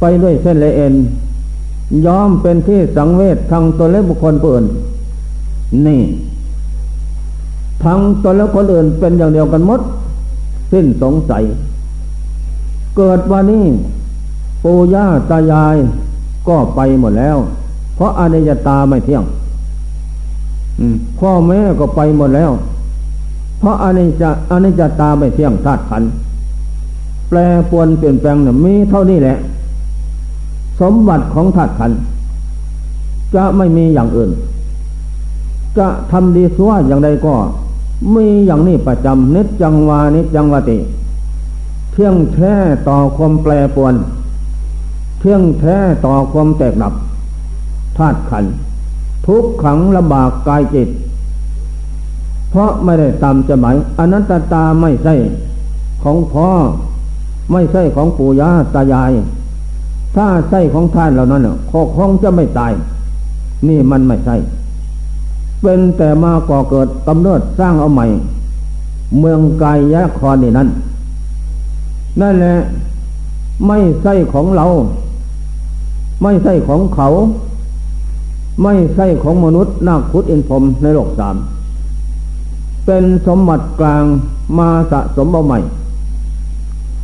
[0.00, 0.94] ไปด้วยเส้นละเอ็น
[2.06, 4.66] ยอมเป็นที่สังเวชทางตัวและบุคคลผู้อื่น
[5.86, 6.02] นี่
[7.82, 9.80] ทางตัวและคนอื่นเป็นอย่างเดียวกันหมด
[10.72, 11.42] สิ้นสงสัย
[12.96, 13.66] เกิดวันนี้
[14.64, 15.76] ปู่ย่าตายาย
[16.48, 17.36] ก็ไปหมดแล้ว
[17.96, 19.24] เพราะอนิจจตาไม่เที่ยง
[21.18, 22.50] พ่อแม่ก็ไปหมดแล้ว
[23.62, 26.02] เพราะอนิจจอนิจจตาไม่เที่ยงธาตุขัน
[27.28, 27.38] แปล
[27.70, 29.38] ปวนเปลี่ยนแปลงเนี่ยมีเท่านี้แหละ
[30.80, 31.92] สมบัติของธาตุขัน
[33.34, 34.30] จะไม่มีอย่างอื่น
[35.78, 37.34] จะทำดีสัวอย่างใดก็
[38.14, 40.78] มีอย่างนี้ประจำนิจจังวานิจจังวติ
[41.92, 42.54] เที่ยงแท้
[42.88, 43.94] ต่อความแปรปวน
[45.18, 46.94] เที่ยงแท้ต่อความแตกดับ
[47.96, 48.44] ธาตุขัน
[49.26, 50.88] ทุกขังลำบากกายจิต
[52.52, 55.14] เพราะไม่ได้ตามจะหมายอนัตตาไม่ใช่
[56.02, 56.48] ของพ่อ
[57.52, 59.12] ไม่ใช่ของปู่ย่าตายาย
[60.16, 62.72] ถ้าใช่ของท่านเหล่านั้นคคงจะไม่ตาย
[63.68, 64.36] นี่มันไม่ใช่
[65.62, 68.06] เป็นแต่มาก่อเกิดกำเนิดสร้างเอาใหม่
[69.18, 70.68] เมืองกายยะครนี่นั่น
[72.20, 72.54] นั่นแหละ
[73.66, 74.66] ไม่ใช่ของเรา
[76.22, 77.08] ไม่ใช่ของเขา
[78.62, 81.36] ไม่ใช่ของมนุษย์นาคุดอินพรมในโลกสาม
[82.86, 84.04] เป็นสมบัติกลาง
[84.58, 85.58] มาสะสมเอาใหม่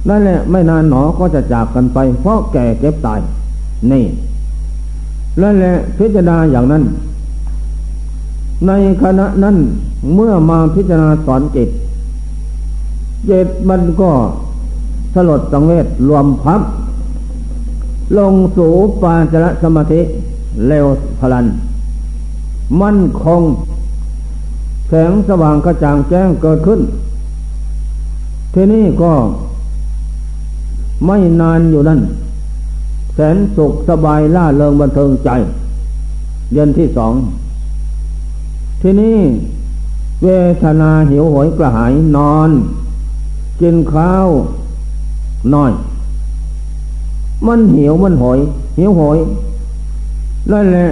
[0.08, 3.20] นั่นแหละไม่นานหนอก็จะจากกันไป เพราะแก่เก็บตาย
[3.90, 4.04] นี่
[5.42, 6.82] นั่นแหละพิจารณาอย่างนั้น
[8.66, 9.56] ในขณะนั้น
[10.14, 11.68] เมื่อมาพิจารณาสอนจิต
[13.30, 14.10] จิตมันก็
[15.14, 16.60] สลดสังเวชรวมพับ
[18.18, 20.00] ลงสู่ปาจระสมาธิ
[20.66, 20.86] เร็ว
[21.20, 21.46] พลัน
[22.80, 23.42] มั่นคง
[24.88, 26.80] แสงสว่างกระจ่างแจ้งเกิดขึ้น
[28.54, 29.12] ทีนี้ก็
[31.06, 32.00] ไม่นานอยู่นั่น
[33.14, 35.30] แสนสุขสบายล่าเริงบันเทิงใจ
[36.52, 37.14] เดือนที่สอง
[38.82, 39.16] ทีนี้
[40.22, 40.28] เว
[40.62, 42.50] ทนาหิวโหยกระหายนอน
[43.60, 44.28] กินข้าว
[45.54, 45.72] น้อย
[47.46, 48.38] มันหิวมันหอย
[48.78, 49.18] หิวหอย
[50.52, 50.86] นั่นแหละ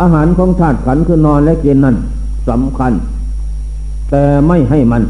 [0.00, 1.96] อาหารของธาตุขันคือนอนและกินนั่น
[2.48, 2.92] สำคัญ
[4.10, 5.02] แต่ไม่ให้มัน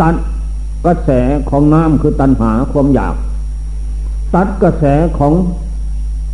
[0.00, 0.14] ตัด
[0.84, 1.10] กระแส
[1.50, 3.14] ของน้ำคือตัณหาความอยาก
[4.34, 4.84] ตัดกระแส
[5.18, 5.32] ของ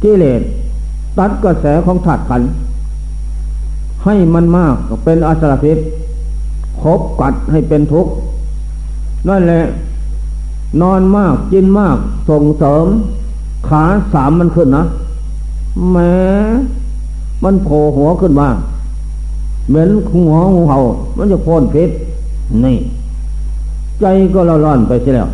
[0.03, 0.43] กิเลส
[1.19, 2.43] ตัดกระแสของถาดขัน
[4.05, 4.75] ให้มันมาก
[5.05, 5.79] เป็นอาสรพิษ
[6.81, 8.13] คบกัดให้เป็นทุกข์
[9.29, 9.63] นั่นแหละ
[10.83, 11.97] นอนมากกินมาก
[12.29, 12.87] ส่งเสริม
[13.69, 14.85] ขาสามมันขึ้นนะ
[15.93, 16.15] แม้
[17.45, 18.49] มันโผล่หัวขึ้นมา
[19.69, 20.79] เหมือนหัวงูเห่า
[21.17, 21.91] มันจะพ่นพิษ
[22.65, 22.77] นี่
[24.01, 25.29] ใจก็เราร้อนไปเสียแล้ว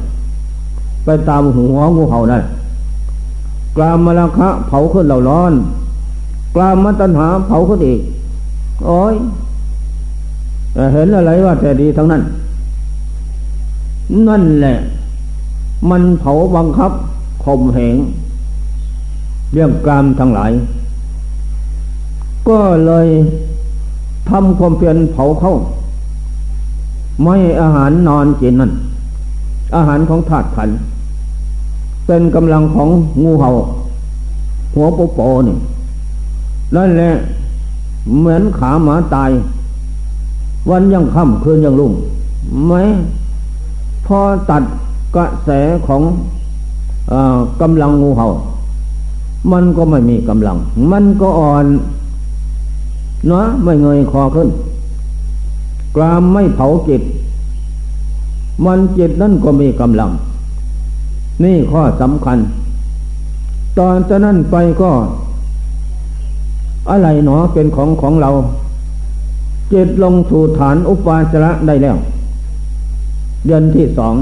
[1.04, 2.42] ไปตามหัวงูเห่านั่น
[3.76, 5.52] กลามมลคะเผาขึ้นเราร้อน
[6.54, 8.00] กลามมัตัญหาเผาขึ้นอีก
[8.86, 9.14] โอ้ย
[10.92, 12.22] เห็นอะไรว่าแต่ดีทั้งนั้น
[14.28, 14.74] นั่นแหละ
[15.90, 16.92] มันเผาบังคับ
[17.44, 17.96] ข่มเหง
[19.52, 20.52] เรื่องกรรมทั้งหลาย
[22.48, 23.08] ก็เลย
[24.30, 25.54] ทำความเพียรเผาเข้า
[27.22, 28.72] ไม่อาหารนอนกินนั่น
[29.76, 30.70] อาหารของธาตุขัน
[32.06, 32.88] เป็นกำลังของ
[33.22, 33.50] งูเหา่า
[34.74, 35.56] หัวโปโปนี่
[36.76, 37.10] นั่นแหละ
[38.18, 39.30] เหมือนขาหมาตาย
[40.70, 41.92] วันยังค่ำคืนยังรุ่ง
[42.66, 42.72] ไหม
[44.06, 44.18] พอ
[44.50, 44.62] ตัด
[45.16, 45.50] กระแส
[45.86, 46.02] ของ
[47.12, 47.14] อ
[47.60, 48.28] กำลังงูเหา่า
[49.52, 50.56] มันก็ไม่มีกำลัง
[50.90, 51.66] มันก็อ่อน
[53.28, 54.48] เนาะไม่เงยคอขึ้น
[55.96, 57.02] กรามไม่เผาจิต
[58.64, 60.10] มันจิตนั่นก็มีกำลัง
[61.42, 62.38] นี่ข้อสำคัญ
[63.78, 64.90] ตอนจะนั่นไปก็
[66.90, 68.30] อะไรหนอเป็นของของเรา
[69.72, 71.96] จิตลงสู่ฐานอุปาจระได้แล้ว
[73.46, 74.14] เดือนที่สอง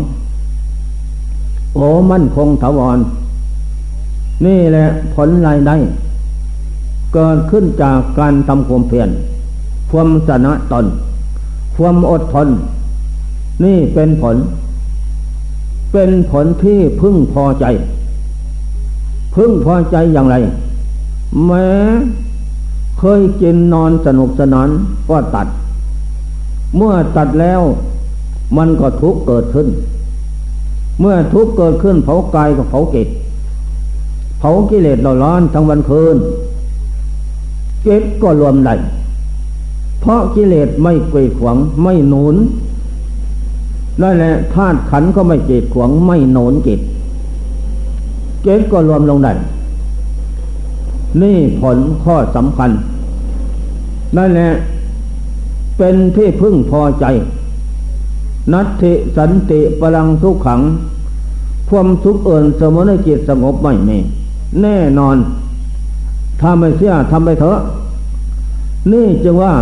[1.74, 2.98] โอ้มั่นคงถาวร
[4.46, 4.84] นี่แหละ
[5.14, 5.76] ผลรายได้
[7.14, 9.09] เกิดขึ้นจากการทำความเพียร
[9.90, 10.87] ความสนะตน
[11.77, 12.49] ความอดทน
[13.64, 14.37] นี่เป็นผล
[15.92, 17.64] เป็นผลที่พึ่งพอใจ
[19.35, 20.37] พึ่งพอใจอย่างไร
[21.47, 21.66] แม้
[22.99, 24.68] เคยกินนอนสนุกสนาน
[25.09, 25.47] ก็ตัด
[26.77, 27.61] เมื่อตัดแล้ว
[28.57, 29.68] มันก็ทุกเกิดขึ้น
[31.01, 33.09] เมื่อทุกเกิดขึ้นเผากายกับเผาจิต
[34.40, 36.16] เผากิเลสเราร้อนทั้งวันคืน
[37.87, 38.75] จิตก็รวมได้
[40.01, 42.37] เพราะกิเลสไม่เกยขวงไม่หนุน
[44.01, 46.81] ได้แหละธาตุขันก็ไม่เกดขวงไม่หนุนจิต
[48.43, 49.33] เจตก็รวมลงได้
[51.23, 52.71] นี่ผลข้อสำคัญ
[54.17, 54.49] นั่นแหละ
[55.79, 57.05] เป็นที่พึ่งพอใจ
[58.53, 60.61] นัตถิสันติพลังทุกขัง
[61.69, 63.99] ความทุกข์เอื่นสมในจิตสงบไม่มี
[64.62, 65.17] แน่นอน
[66.40, 67.59] ทำไปเสียทำไปเถอะ
[68.92, 69.53] นี่จึงว่า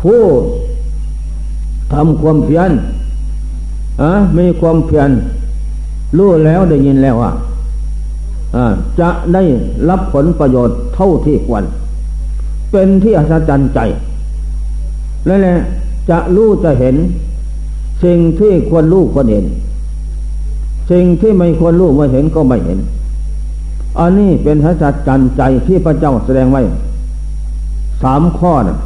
[0.00, 0.22] ผู้
[1.92, 2.70] ทำความเพียร
[4.02, 5.10] อะมีความเพียร
[6.18, 7.32] รู้แล้วได้ยินแล้วว่า
[9.00, 9.42] จะได้
[9.88, 11.64] รับผลประโยชน์เท่าที่ควร
[12.72, 13.80] เป็นที่อัศจรรย์ใจ
[15.26, 15.56] และแหละ
[16.10, 16.96] จะรู้จะเห็น
[18.04, 19.44] สิ่งที่ควรรู้ควรเห็น
[20.90, 22.78] สิ่งที่ไม่ควรรู้ไม่เห็นก็ไม่เห็น
[23.98, 26.62] อันนี้เป็นทัศจันใจที่พระเจ้าแสดงไว้
[28.02, 28.78] สามข้อนะ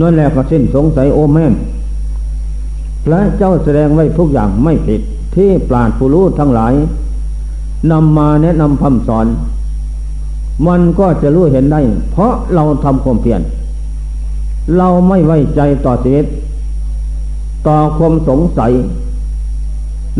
[0.00, 1.54] นั่นแหละก็สิ้นสงสัยโอแม่น
[3.04, 5.00] พระเจ้าแสดงไว้ทุกอย่างไม่ผิด
[5.34, 6.74] ที่ปราดผู้รู้ทั้งหลาย
[7.92, 9.26] นำมาแนะนำคำสอน
[10.66, 11.80] มันก็จะรู้เห็นได้
[12.12, 13.40] เพราะเราทำความเพียร
[14.76, 16.26] เราไม่ไว้ใจต่อชีวิต
[17.66, 18.72] ต่อความสงสัย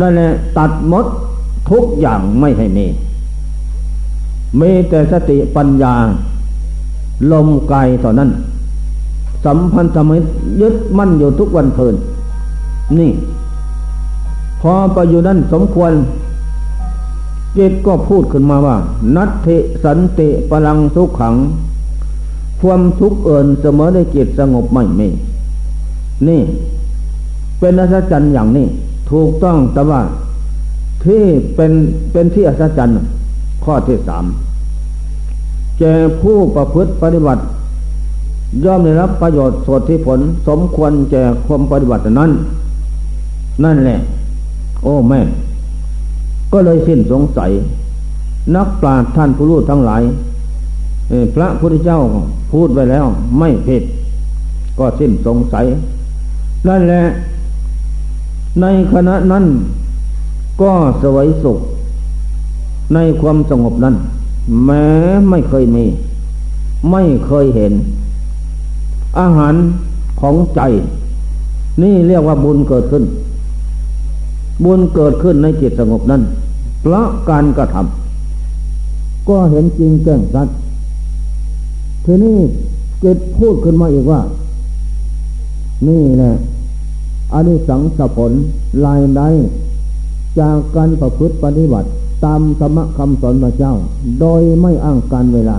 [0.00, 1.07] นั่นแหละตัดมด
[1.70, 2.87] ทุกอย่างไม่ให้มี
[4.61, 5.94] มีแต่สติปัญญา
[7.32, 8.30] ลมกายเท่านั้น
[9.44, 10.28] สัมพันธมิตร
[10.61, 11.94] ยึดมั่นอยู่ทุกวันเพลิน
[12.98, 13.11] นี่
[14.61, 15.92] พอไปอยู่นั้นสมควร
[17.56, 18.76] จิตก็พูดขึ้นมาว่า
[19.16, 21.34] นัตถิสันติพลังสุขขัง
[22.61, 25.08] ความทุกข์เอินเสมอในจิตสงบไม่มี
[26.28, 26.40] นี่
[27.58, 28.66] เป็นอัศจรรย์อย่างนี้
[29.11, 30.00] ถูกต้องแต่ว่า
[31.04, 31.22] ที่
[31.54, 31.72] เป็น
[32.12, 32.96] เป็นที่อัศจรรย์
[33.68, 34.24] ข้อที่สาม
[35.78, 37.42] แก่ผู้ประพฤติปฏิบัติ
[38.64, 42.31] ย่อมได้รับประโยชน์สดที่ผล สมควรแก่ความปฏิบัตินั้น
[43.64, 43.98] นั่นแหละ
[44.83, 45.20] โอ้แม่
[46.52, 47.50] ก็เลยสิ้นสงสัย
[48.57, 50.02] นักปราชญ์ท่านผู้รู้ทั้งหลาย
[51.35, 51.98] พระพุทธเจ้า
[52.52, 53.07] พูดไว้แล้ว
[53.38, 53.82] ไม่ผิด
[54.78, 55.64] ก็สิ้นสงสัย
[56.68, 57.03] นั่นแหละ
[58.61, 59.45] ในขณะนั้น
[60.61, 60.72] ก็
[61.03, 61.59] สวยสุข
[62.95, 63.95] ในความสงบนั้น
[64.64, 64.84] แม้
[65.30, 65.84] ไม่เคยมี
[66.91, 67.72] ไม่เคยเห็น
[69.20, 69.55] อาหาร
[70.20, 70.61] ของใจ
[71.82, 73.05] นี่เรียกว่าบุญเกิดขึ้น
[74.64, 76.22] บุญเกิดขึ้นในจิตสงบนั้น
[76.82, 80.49] เพราะการกระทำก็เห็นจริงแจ้งชัด
[82.05, 82.36] ทีนี้
[83.01, 84.20] เกิดพูดขึ้นมาอีกว่า
[85.89, 86.32] นี่แหละ
[87.32, 88.32] อันนี้สังสผล
[88.84, 89.28] ลายได้
[90.41, 91.89] จากการประพฤติปฏิบัติ
[92.24, 93.74] ตามธรรมคำสอนพระเจ้า
[94.20, 95.58] โดยไม่อ้างการเวลา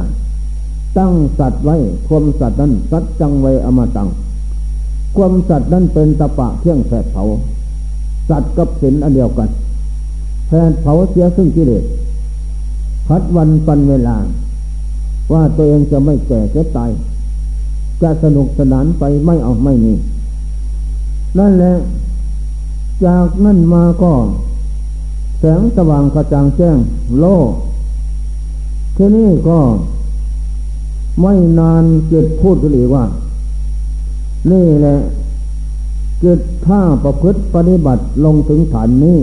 [0.97, 1.75] ตั้งสัตว์ไว้
[2.07, 4.09] ความสัตว์นั้นสัตจังไว้อมตัง
[5.15, 7.23] ความสัตว์นั้นเป็นตะปะเที่ยงแผดเผา
[8.29, 9.49] สัตว์กับศีลอันเดียวกัน
[10.47, 11.83] แผดเผาเสียซึ่งกิเลส
[13.07, 14.15] พัดวันปันเวลา
[15.33, 16.91] ว่าตัวเองจะไม่แก่จะตาย
[18.01, 19.93] จะสนุกสนานไปไม่เอาไม่มี
[21.37, 21.73] นั่นแหละ
[23.05, 24.11] จากนั่นมาก็
[25.39, 26.77] แสงสว่างกระจ่างแจ้ง
[27.19, 27.51] โลก
[28.97, 29.59] ทีนี้ก็
[31.21, 33.05] ไม่นานจิตพูดกันอีกว่า
[34.51, 34.97] นี่แหละ
[36.23, 39.19] จิตถ้าประพฤติปฏิบัติลงถึงฐานนี้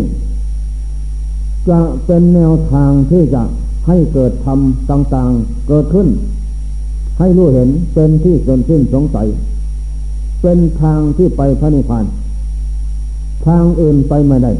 [1.69, 3.43] จะเป็นแนวทางที่จะ
[3.87, 4.59] ให้เกิดธรรม
[4.91, 6.09] ต่างๆเกิดขึ้น
[7.19, 9.27] ให้รู้เห็นเป็นที่เกินสิ้นสงสัย
[10.43, 12.05] เป็นทางที่ไปพระนิพพาน
[13.47, 14.53] ทางอื่นไปไม่ได้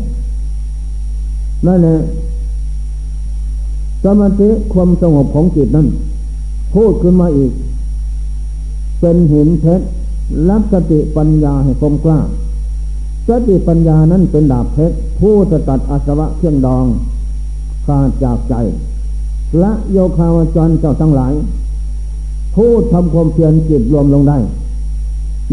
[1.67, 1.97] นั่นแหละ
[4.05, 5.87] สมาธิความสงบของจิตนั้น
[6.75, 7.53] พูดขึ้นมาอีก
[9.01, 9.87] เป็นหินเพชร
[10.49, 12.19] รับสติปัญญาให้คมกล้า
[13.29, 16.87] สติปัญญานั้นเป็นดาบเพชรผู้จะตัดอาสวะเครื่องดอง
[17.87, 18.55] ขาดจากใจ
[19.63, 21.33] ละโยคาวจรเจ้าทั้งหลาย
[22.55, 24.39] ผู้ทำความเพียรจิตรวมลงได้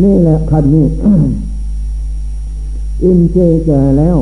[0.04, 0.86] นี่แหละขันนี้
[3.04, 4.18] อินเจแก่แล้ว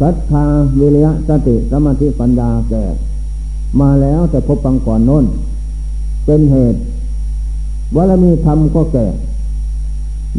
[0.00, 0.44] ศรัทธา
[0.80, 2.84] วิริยะสติสมาธิปัญญาแก่
[3.80, 5.24] มาแล้วแต่พบปังก่อนน้น
[6.26, 6.78] เป็นเหตุ
[7.96, 9.06] วารมีธรรมก็แก่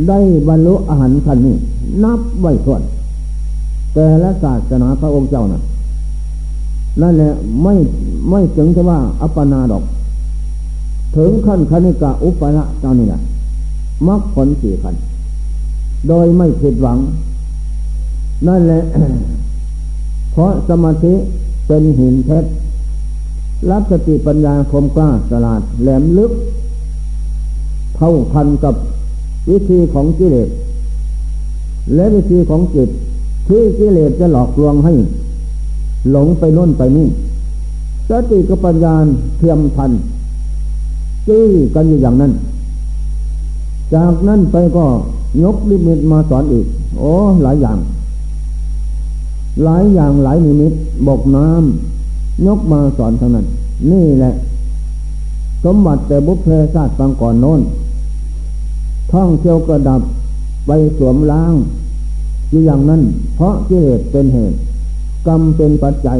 [0.07, 1.55] ได้บรรลุอาหารขันนี้
[2.03, 2.81] นับไว้ส่วน
[3.93, 5.61] แต่ละศาสนาพระองค์เจ้านะ่ะ
[7.01, 7.31] นั่นแหละ
[7.63, 7.73] ไม่
[8.29, 9.83] ไม่ถึงจะว่าอัปปนาดอก
[11.15, 13.21] ถึงขั้นคณิกะอุปละเจ้านี่แหละ
[14.07, 14.95] มรรคผลสี่ขัน
[16.07, 16.97] โดยไม่ผิดหวัง
[18.47, 18.81] นั่นแหละ
[20.31, 21.13] เพราะสมาธิ
[21.67, 22.49] เป็นหินเพชร
[23.69, 26.31] รับสติปัญญาคมกล้าสลาดแหลมลึก
[27.95, 28.75] เท่าพันกับ
[29.49, 30.49] วิธีของกิเลส
[31.95, 32.89] และวิธีของจิต
[33.47, 34.93] ที่กิเลสจะหลอกลวงให้
[36.11, 37.07] หลงไปน้นไปนี่
[38.09, 38.95] สติกับปัญญา
[39.37, 39.91] เทียมพัน
[41.27, 42.31] จี้กันอยู่อย่างนั้น
[43.93, 44.85] จากนั้นไปก็
[45.43, 46.65] ยกลิมิตมาสอนอีก
[46.97, 47.11] โอ้
[47.43, 47.77] หลายอย่าง
[49.63, 50.73] หลายอย่างหลายนิมิต
[51.07, 53.45] บกน้ำยกมาสอนทั้งนั้น
[53.91, 54.33] นี่แหละ
[55.63, 57.61] สมบัติแต่บุพเพศาสตร์ปังก่อนโน้น
[59.11, 60.01] ท่องเที่ยวกระดับ
[60.67, 61.53] ไปสวมล้าง
[62.49, 63.01] อยู่อย่างนั้น
[63.35, 64.57] เพราะกิเลสเป็นเหตุ
[65.27, 66.19] กรรมเป็นปัจจัย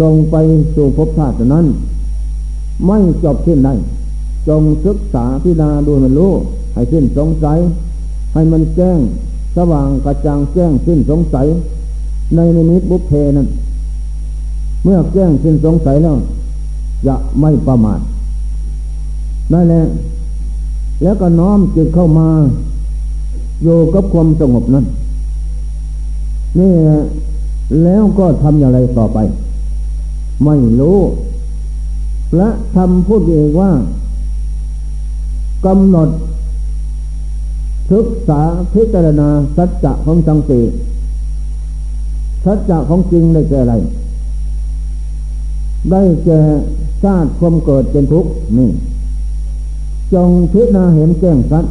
[0.00, 0.36] ส่งไป
[0.74, 1.66] สู่ภพชาตินั้น
[2.86, 3.74] ไม่จบสิ้นได้
[4.48, 6.32] จงศึกษาพิจารณาดูมันรู้
[6.74, 7.58] ให้สิ้นสงสัย
[8.34, 8.98] ให้มันแจ้ง
[9.56, 11.46] สว่างกระจ่างแจ้งสิ้นสงสัย
[12.34, 13.48] ในนิมิตบุพเพนั้น
[14.84, 16.16] เมื่อแจ้งสิ้นสงสัยแล้ว
[17.06, 18.00] จะไม่ประมาท
[19.52, 19.82] นั่นแหละ
[21.02, 22.28] แล้วก็น้อมจิตเข้ามา
[23.62, 24.84] อยู่กับความสงบนั้น
[26.58, 26.72] นี่
[27.82, 29.18] แล้วก็ทำอย่างไรต่อไป
[30.44, 30.98] ไม่รู้
[32.32, 33.70] พระธรรมพูดเองว่า
[35.66, 36.08] กำหนด
[37.92, 38.40] ศึกษา
[38.74, 40.70] พิจารณาสัจจะของสังเกต
[42.44, 43.74] สัจจะของจริงได้แก่อะไร
[45.90, 46.40] ได้แก่
[47.02, 48.70] ชาติความเกิดเป็นทุกข์นี่
[50.14, 51.64] จงพิจารณาเห็นแจ้งสัต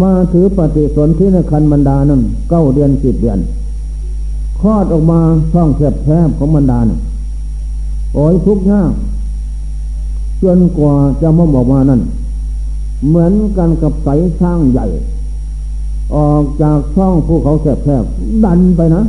[0.00, 2.20] มาถือปฏิสนธิในคันบรรดานั้น
[2.50, 3.38] เก้าเดือนสิบเดือน
[4.60, 5.20] คลอดออกมา
[5.52, 6.98] ช่องแคบแคบของบรรดานั้น
[8.14, 8.92] โอ้ยทุกข์ยาก
[10.42, 12.00] จนกว่าจะมาบอกมานั่น
[13.08, 14.08] เหมือนกันกับไส
[14.40, 14.86] ช่างใหญ่
[16.14, 19.02] ออกจากช่องภูเขาแคบๆดันไปนะ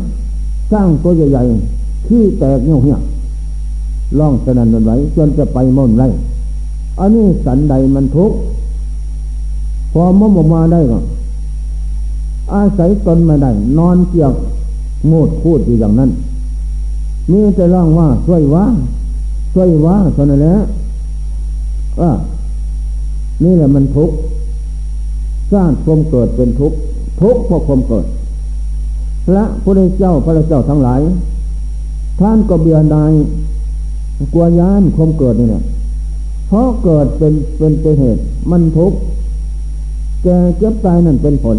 [0.71, 2.97] สร้างตัวใหญ่ๆที่แตกเงี้ยเหี้ย
[4.19, 6.03] ล่องสนันมันไว้จนจะไปม่นไร
[6.99, 8.37] อันนี้สันใดมันทุกข์
[9.93, 10.99] พอมออกมาได้ก็
[12.53, 14.33] อาศัยตนไม่ได้ นอนเกี่ยว
[15.09, 16.09] มูดพูดอยู่อย่างนั้น
[17.31, 18.65] มีแต่ร้องว่าช่วยว่า
[19.53, 20.55] ช่วยว่าเท่านั้นแหละ
[23.43, 24.15] นี่แหละมันทุกข์
[25.51, 26.77] สร้างความเกิดเป็นทุกข์
[27.21, 28.05] ทุกข์พราะความเกิด
[29.27, 31.01] พระพุทธเจ้าพระเจ้าทั้งหลาย
[32.19, 33.11] ท่านก็เบียดาย
[34.33, 35.63] กลัวยานความเกิดนี่แหละ
[36.47, 38.97] เพราะเกิดเป็นเป็นเป็นเหตุ มันทุกข์
[40.23, 41.57] แกเจ็บตายนั่นเป็นผล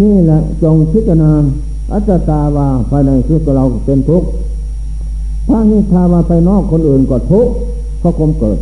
[0.00, 1.32] นี่แหละจงพิจารณา
[1.92, 4.28] อัจตาวาภายในคือตัวเราเป็นทุกข์
[5.48, 7.52] พระนิทาวาภายนอกคนอื่นก็ทุกข์
[7.98, 8.58] เพราะความเกิด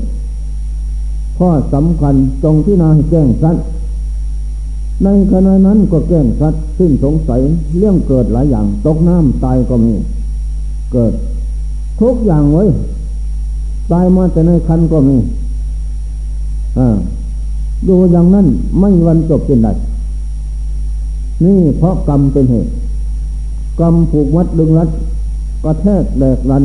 [1.38, 3.64] ข้อสำคัญตรงที่นาให้แจ้งสัตว์
[5.04, 7.40] ในขณะนั้นก็แก้งสัตว์สิ้นสงสัย
[7.78, 9.94] เรื่องเกิดหลายอย่าง ตกน้ำตายก็มี
[10.92, 11.12] เกิด
[12.00, 12.64] ทุกอย่างไว้
[13.92, 15.16] ตายมาแต่ในคันก็มี
[16.78, 16.96] อ่า
[17.88, 18.46] ดูอย่างนั้น
[18.78, 19.68] ไม่วันจบเป็นไร
[21.44, 22.70] นี่เพราะกรรมเป็นเหตุ
[23.80, 24.90] กรรมผูกมัดดึงรัด
[25.64, 26.64] กระแทกแหลกรัน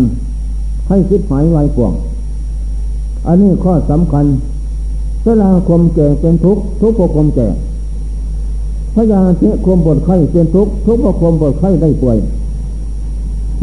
[0.87, 1.93] ให้คิดหายไวกว่าง
[3.27, 4.25] อันนี้ข้อสำคัญ
[5.25, 7.47] เวลาความแก่เป็นทุกข์ทุกข์เพระความแก่
[8.95, 12.17] พยาธิความปวดไข้เป็นทุกข์ทุกข์เพราะความปวดไข้ได้ป่วย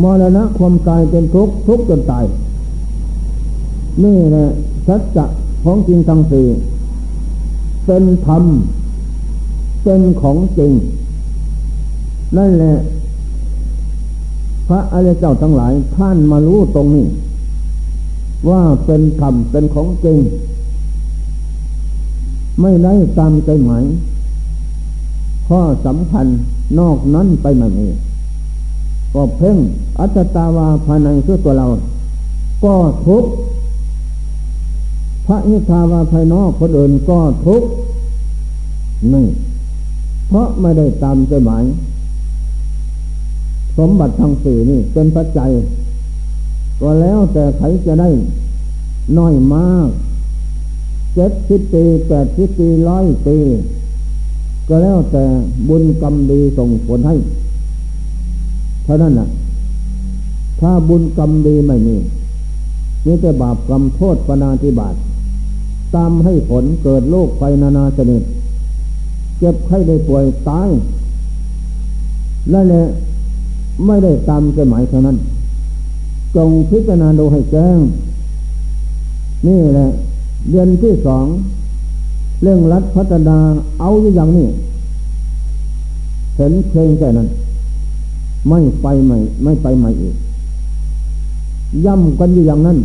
[0.02, 2.24] มรณะความตายเป็นทุกข์ทุกข์จนตาย
[4.04, 4.46] นี่แหละ
[4.86, 5.24] สัจจะ
[5.64, 6.46] ของจริงทั้งสี่
[7.86, 8.44] เป็นธรรม
[9.84, 10.72] เป็นของจริง
[12.36, 12.74] นั่นแหละ
[14.68, 17.06] พระอริยเจ้าทั้งหลายท่านมารู้ตรงนี้
[18.48, 20.18] ว่าเป็นธรรม เป็นของจริง
[22.60, 23.84] ไม่ได้ตามใจหมาย
[25.52, 26.26] ข้อสำคัญ
[26.78, 27.88] นอกนั้นไปไม่มี
[29.14, 29.56] ก็เพ่ง
[29.98, 31.66] อัตตาวาภายในคือตัวเรา
[32.64, 32.74] ก็
[33.06, 33.24] ทุก
[35.26, 37.62] พระนิทาวาภายนอกคนอื่นก็ทุก
[39.12, 39.26] นี่
[40.28, 41.64] เพราะไม่ได้ตามใจหมาย
[43.78, 45.50] สมบัติทั้งสี่นี่ เป็นปัจจัย
[46.80, 48.10] ก็แล้วแต่ใครจะได้
[49.18, 49.88] น้อยมาก
[51.14, 53.38] เจ็ดสิบปีแปดสิบปีร้อยปี
[54.70, 55.24] ก็แล้วแต่
[55.68, 57.16] บุญกรรมดีส่งผลให้
[58.84, 59.28] เท่านั้นนะ
[60.60, 61.96] ถ้าบุญกรรมดีไม่มี
[63.06, 64.94] มีแต่บาปกรรมโทษปนาธิบาต
[65.94, 68.22] ตามให้ผลเกิดโรคไฟนานาชนิด
[69.38, 70.68] เจ็บไข้ได้ป่วยตาย
[72.50, 72.82] และแหละ
[73.86, 75.16] ไม่ได้ตามใจหมายเท่านั้น
[76.36, 77.78] จงพิจารณาดูให้แจ้ง
[79.46, 79.88] นี่แหละ
[80.50, 81.26] เดือนที่สอง
[82.42, 83.38] เรื่องรัฐพัฒนา
[83.80, 84.46] เอาอย่างนี้
[86.36, 87.28] เห็นเพลงแค่นั้น
[88.48, 90.16] ไม่ไปใหม่ ไม่ไปใหม่อีก
[91.84, 92.78] ย่ำกันอยู่อย่างนั้น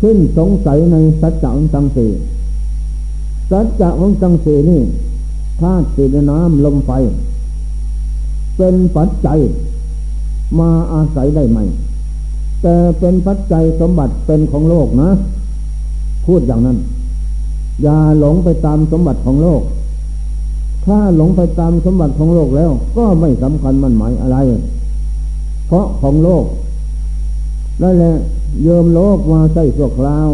[0.00, 2.06] ขึ้นสงสัยในสัจจะองสังสี
[3.50, 4.80] สัจจะองสังสีนี่
[5.60, 6.90] ธาตุสีน้ำลมไฟ
[8.56, 9.38] เป็นปัจจัย
[10.58, 11.58] มาอาศัยได้ไหม
[12.62, 15.10] แต่เป็นปัจจัยสมบัติเป็นของโลกนะ
[16.26, 16.78] พูดอย่างนั้น
[17.82, 19.62] อย่าหลงไปตามสมบัติของโลก
[20.84, 24.36] ถ้าหลงไปตามสมบัติของโลกแล้ว ก็ไม่สำคัญมันหมายอะไร
[25.66, 26.44] เพราะของโลก
[27.82, 28.14] นั่นแหละ
[28.62, 30.28] เยิมโลกมาใส่สัวคราว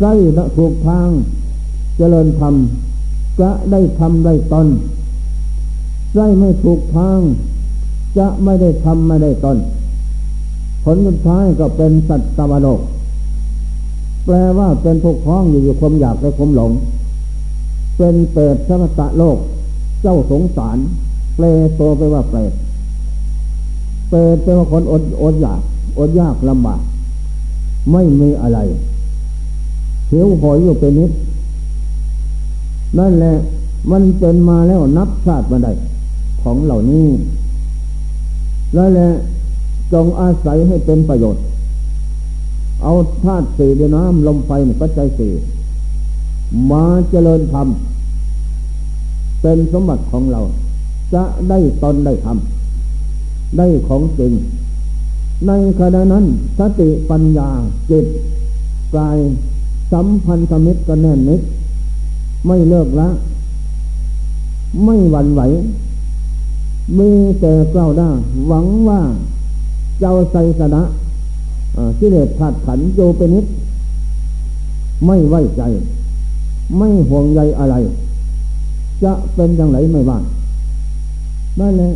[0.00, 1.08] ใส่ละถูกทาง
[1.96, 2.54] เจริญธรรม
[3.40, 4.66] จะได้ทำได้ตน
[6.14, 7.18] ใส่ไม่ถูกทาง
[8.18, 9.56] จะไม่ได้ทำไม่ได้ตน
[10.84, 12.80] ผลสุดท้ายก็เป็นสัตว์ตวโลก
[14.24, 16.72] แปลว่าเป็นพวกพ้องอยู่อยู่ความอยากและความหลง
[17.96, 19.38] เป็นเปรตสมตะโลก
[20.02, 20.78] เจ้าสงสาร
[21.36, 21.44] เปร
[21.76, 22.52] โตไปว่าเปรต
[24.08, 25.60] เปรตเป็นว่าคนอดอดอยาก
[25.98, 26.80] อดยากลำบาก
[27.92, 28.58] ไม่มีอะไร
[30.08, 31.12] เหียวหอยอยู่เป็นนิด
[32.98, 33.34] นั่นแหละ
[33.90, 35.72] มันเป็นมาแล้วนับชาติมาได้
[36.42, 37.06] ของเหล่านี้
[38.76, 39.08] นั่นแหละ
[39.92, 41.42] จงอาศัยให้เป็นประโยชน์
[42.82, 42.92] เอา
[43.24, 44.50] ธาตุสี่ด้วยน้ำลมไฟ
[44.80, 45.32] ปัจจัยสี่
[46.70, 47.68] มาเจริญธรรม
[49.40, 50.40] เป็นสมบัติของเรา
[51.14, 54.32] จะได้ตนได้ทำได้ของจริง
[55.46, 56.24] ในขณะนั้น
[56.58, 57.48] สติปัญญา
[57.90, 58.06] จิต
[58.94, 59.18] กาย
[59.92, 61.40] สัมพันธมิตรก็แน่นนิด
[62.46, 63.08] ไม่เลิกละ
[64.84, 65.42] ไม่หวั่นไหว
[66.98, 67.10] มี
[67.40, 68.10] แต่เกล้าได้
[68.48, 69.00] หวังว่า
[70.00, 70.82] เจ้าไสสนะ
[72.00, 73.46] กิเลสขาดขันโยเป็นนิด
[75.06, 75.62] ไม่ไว้ใจ
[76.76, 77.74] ไม่ห่วงใยอะไร
[79.04, 80.18] จะเป็นอย่างไรไม่ว่า
[81.60, 81.90] นั่นแหละ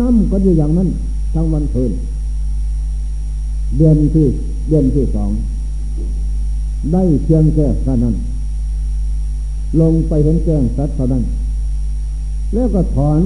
[0.00, 0.88] น้ำก็อยู่อย่างนั้น
[1.34, 1.92] ทั้งวันคืน
[3.76, 4.26] เดือนที่
[4.68, 5.30] เดือนที่สอง
[6.92, 8.14] ได้เพียงแค่เท่านั้น
[9.80, 11.22] ลงไปเห็นแจ้งสัตว์เท่านั้น
[12.54, 13.20] แล้วก็ถอน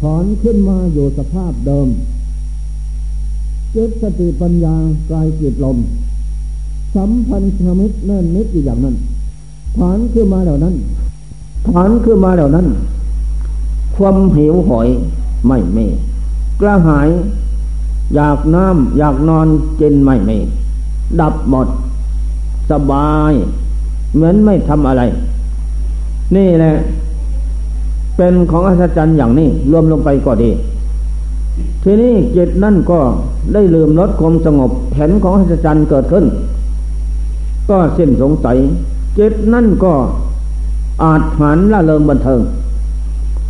[0.00, 1.88] ถอนขึ้นมาอยู่สภาพเดิม
[3.74, 4.74] จิตสติปัญญา
[5.10, 5.78] กายจิตลม
[6.94, 8.96] สัมพันธมิตรแน่นนิดอยู่อย่างนั้น
[9.76, 10.74] ฐานขึ้นมาเหล่านั้น
[11.68, 12.66] ฐานขึ้นมาเหล่านั้น
[13.96, 14.88] ความหิวหอย
[15.46, 15.78] ไม่เม
[16.60, 17.08] กระหาย
[18.14, 19.46] อยากน้ำอยากนอน
[19.80, 20.30] กินไม่เม
[21.20, 21.68] ดับหมด
[22.70, 23.32] สบาย
[24.14, 25.02] เหมือนไม่ทำอะไร
[26.36, 26.72] นี่แหละ
[28.16, 30.50] เป็นของอัศจรรย์อย่างนี้ รวมลงไปก็ดี
[31.82, 33.00] ทีนี้จิตนั่นก็
[33.52, 36.24] ได้ลืมลดความสงบเห็นของอัศจรรย์เกิดขึ้น
[37.68, 38.56] ก็สิ้นสงสัย
[39.18, 39.92] จิตนั่นก็
[41.02, 42.40] อาจหันละเริงบันเทิง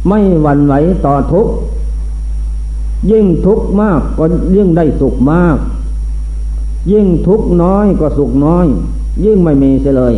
[0.08, 1.52] ไม่หวั่นไหวต่อทุกข์
[3.10, 4.24] ยิ่งทุกข์มากก็
[4.56, 5.56] ยิ่งได้สุขมาก
[6.92, 8.66] ยิ่งทุกข์น้อยก็สุขน้อย
[9.24, 10.14] ยิ่งไม่มีเสียเลย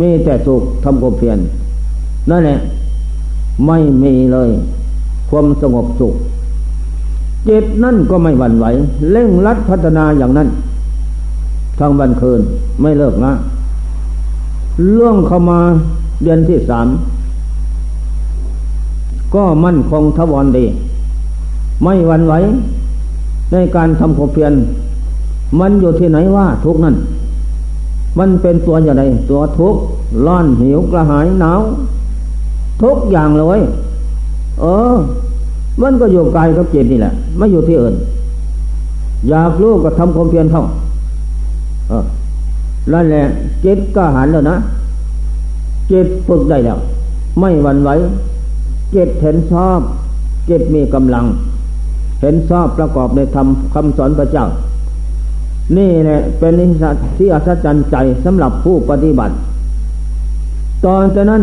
[0.00, 1.38] มีแต่สุขทำความเพียร
[2.30, 2.58] นั่นแหละ
[3.66, 4.50] ไม่มีเลย
[5.30, 6.14] ความสงบสุข
[7.44, 8.66] เจิตนั่นก็ไม่หวั่นไหว
[9.10, 10.48] เร่งรัดพัฒนาอย่างนั้น
[11.78, 12.40] ทั้งวันคืน
[12.80, 13.32] ไม่เลิกนะ
[14.84, 15.58] เรื่องเข้ามา
[16.22, 16.86] เดือนที่สาม
[19.34, 20.64] ก็มั่นคงทวรดี
[21.84, 22.34] ไม่หวั่นไหว
[23.52, 24.52] ในการทำความเพียร
[25.60, 26.96] มันอยู่ที่ไหนว่าทุกนั่น
[28.18, 29.74] มันเป็นตัวอย่างไรตัวทุก
[30.26, 31.60] ร้อนหิวกระหายหนาว
[32.82, 33.60] ทุกอย่างเลย
[34.60, 34.94] เออ
[35.82, 37.94] มันก็อยู่กายกับจิตนี่แหละไม่อยู่ที่อื่น
[39.28, 40.62] อยากรู้ก็ทำความเพียรเข้า
[41.88, 42.04] เออ
[42.92, 43.24] นั่นแหละ
[43.64, 44.56] จิตก็หันแล้วนะ
[45.90, 46.78] จิตฝึกได้แล้ว
[47.40, 47.90] ไม่หวั่นไหว
[48.94, 49.80] จิตเห็นชอบ
[50.48, 51.24] จิตมีกำลัง
[52.20, 54.46] เห็นชอบประกอบในธรรมคำสอนพระเจ้า
[55.76, 59.34] นี่แหละเป็นนิสัที่อัศจรรย์ใจสำหรับผู้ปฏิบัติ
[60.84, 61.42] ตอนจากนั้น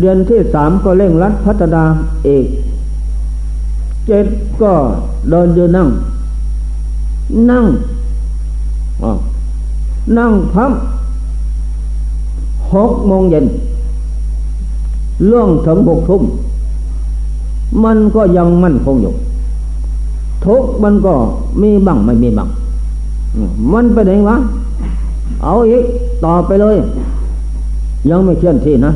[0.00, 1.82] เดือนที่สามก็เร่งรัดพัฒนา
[2.24, 2.44] เอก
[4.06, 4.26] เจ็ด
[4.62, 4.72] ก็
[5.30, 5.88] เดินยืนนั่ง
[7.50, 7.64] นั่ง
[10.18, 10.72] นั่งพับ
[12.72, 13.46] หกโมงเย็น
[15.26, 16.22] เรื่องถึงหกทุ่ม
[17.84, 19.12] มันก็ยังมั่นคงอยู่
[20.44, 21.14] ทุกมันก็
[21.62, 22.48] มีบังไม่มีบัง
[23.72, 24.36] มันไปไหนวะ
[25.42, 25.84] เอาอีก
[26.24, 26.76] ต่อไปเลย
[28.10, 28.92] ยังไม่เคลื่อนที่นะ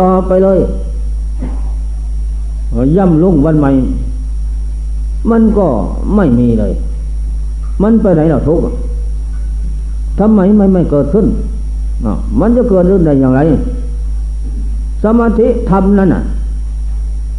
[0.00, 0.58] ต่อไปเลย
[2.96, 3.70] ย่ำลุ่งวันใหม่
[5.30, 5.66] มันก็
[6.16, 6.72] ไม่มีเลย
[7.82, 8.64] มันไปไหนเราทุกข์
[10.18, 11.26] ทำไมไม่ไม่เกิดขึ้น
[12.40, 13.40] มันจะเกิดขึ้นได้อย่างไร
[15.04, 16.22] สมาธิทำนั่นน่ะ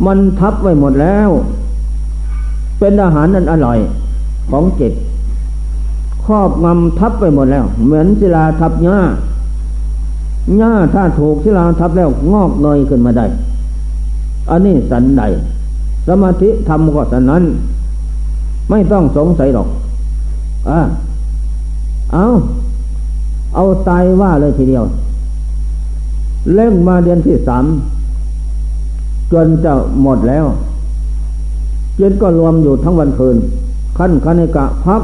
[0.05, 1.29] มันทับไว้หมดแล้ว
[2.79, 3.79] เป็นอาหารนั้นอร่อย
[4.51, 4.93] ของจิต
[6.25, 8.97] ครอบงำทับไปหมดแล้ว เหมือนศิลาทับหญ้า
[10.57, 13.25] หญ้าถ้าถูกศิลาทับแล้วงอกเงยขึ้นมาได้
[14.50, 15.24] อันนี้สันใด
[16.08, 17.44] สมาธิทำก็สันนั้น
[18.70, 19.68] ไม่ต้องสงสัยหรอก
[20.70, 20.80] อะ
[22.14, 22.26] เอา
[23.56, 24.86] เอาตายว่าเลยทีเดียว
[26.54, 27.66] เล่งมาเดือนที่สาม
[29.32, 30.46] จนจะหมดแล้ว
[31.98, 33.38] เจ็ดก็รวมอยู่ทั้งวันคืน
[33.98, 35.02] ขั้นคณิกะพับ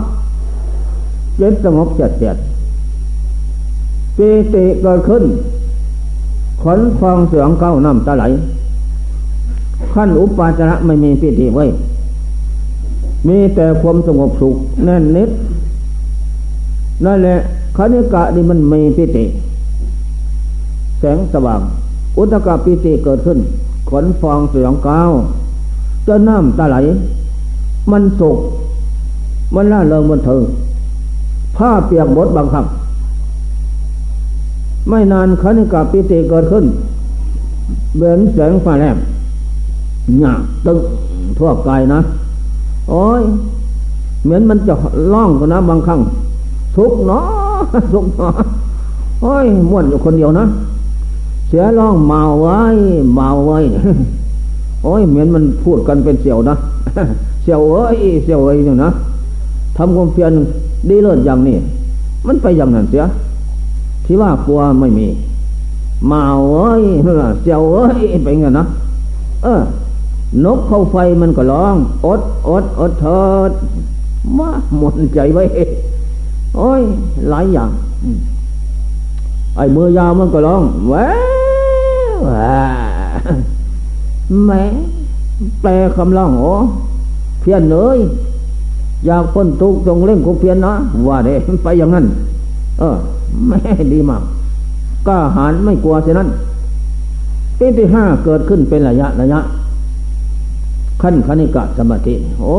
[1.38, 2.36] เจ็ดสงบเจ็ดเจ็ด
[4.18, 5.24] ปีติเกิดขึ้น
[6.64, 8.24] ขนคลองเสืองเก้าน้ำตาไหล
[9.94, 11.66] ขั้นอุปาจาระไม่มีปีติไว้
[13.28, 15.30] มีแต่ความสงบสุขแน่นนิด
[17.06, 17.36] นั่นแหละ
[17.78, 19.26] คณิกะนี่มันมีปิติ
[21.00, 21.62] แสงสว่าง
[22.18, 23.40] อุตกะปิติเกิดขึ้น
[23.90, 25.12] ขนฟองเสียงก้าว
[26.08, 26.78] จะน้ำตาไหล
[27.92, 28.38] มันสุก
[29.56, 30.42] มันล่าเริงมันเถิง
[31.58, 32.66] ผ้าเปียกบดบางครั้ง
[34.90, 36.66] ไม่นานคณิกาปิติเกิดขึ้น
[37.98, 38.98] เบนแสงฟ้าแลบ
[40.20, 40.34] หยา
[40.66, 40.78] ตึง
[41.38, 42.00] ทั่วกายนะ
[42.90, 43.24] โอ้ย
[44.24, 44.74] เหมือนมันจะ
[45.14, 46.00] ล่องกันนะบางครั้ง
[46.76, 47.26] ทุกเนาะ
[47.94, 48.34] ทุกเนาะ
[49.22, 50.46] โอ้ยม้วนอยู่คนเดียวนะ
[51.48, 52.60] เสียร้องเมาไว้
[53.16, 53.60] เมาไว้
[54.84, 56.56] โอ้ยเหมือนมันพูดกันเป็นเสี่ยวนะ
[57.42, 58.90] เสี่ยวเอ้ยเสี่ยวเอ้ยเนี่นะ
[59.78, 60.32] ทำความเพียร
[60.90, 61.56] ดีเลิศอย่างนี้
[62.28, 63.04] มันไปอย่างนั้นเสีย
[64.06, 65.08] ที่ว่ากลัวไม่มี
[66.12, 66.84] มาเอ้ย
[67.44, 68.66] เจ้าเอ้ยเป็นไงนะ
[69.44, 69.62] เออ
[70.46, 71.76] นกเข้าไฟมันก็ร้อง
[72.06, 73.52] อดอดอดเถิด
[74.38, 75.44] มาหมดใจไว้
[76.56, 76.82] โอ้ย
[77.30, 77.70] หลายอย่าง
[79.56, 80.94] ไอ้มือยาวมันก็ร้องแหว
[84.46, 84.62] แม่
[85.62, 86.54] แปลคำร้องโอ้
[87.42, 87.98] เพียนเลย
[89.06, 90.74] อยากพ้นทุกข์จงเล่นกุเพียนนะ
[91.08, 92.06] ว่าเด้ไปอย่างนั้น
[92.80, 92.98] เออ
[93.48, 93.60] แม่
[93.94, 94.22] ดีมาก
[95.08, 96.30] กล้าหาญไม่กลัวเช่นนั้น
[97.58, 99.40] ปีที่ห้าเกิดขึ้นเป็นระยะระยะ
[101.02, 102.56] ขั้นคณิกะสมาธิ โอ้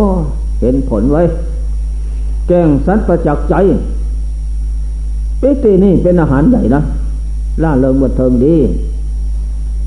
[0.61, 1.23] เห็นผลไว้
[2.49, 3.55] แกงสัตว์ประจักษ์ใจ
[5.41, 6.81] ปีตินี่เป็นอาหารใหญ่นะ
[7.63, 8.57] ล่าเริงบันเทิงดี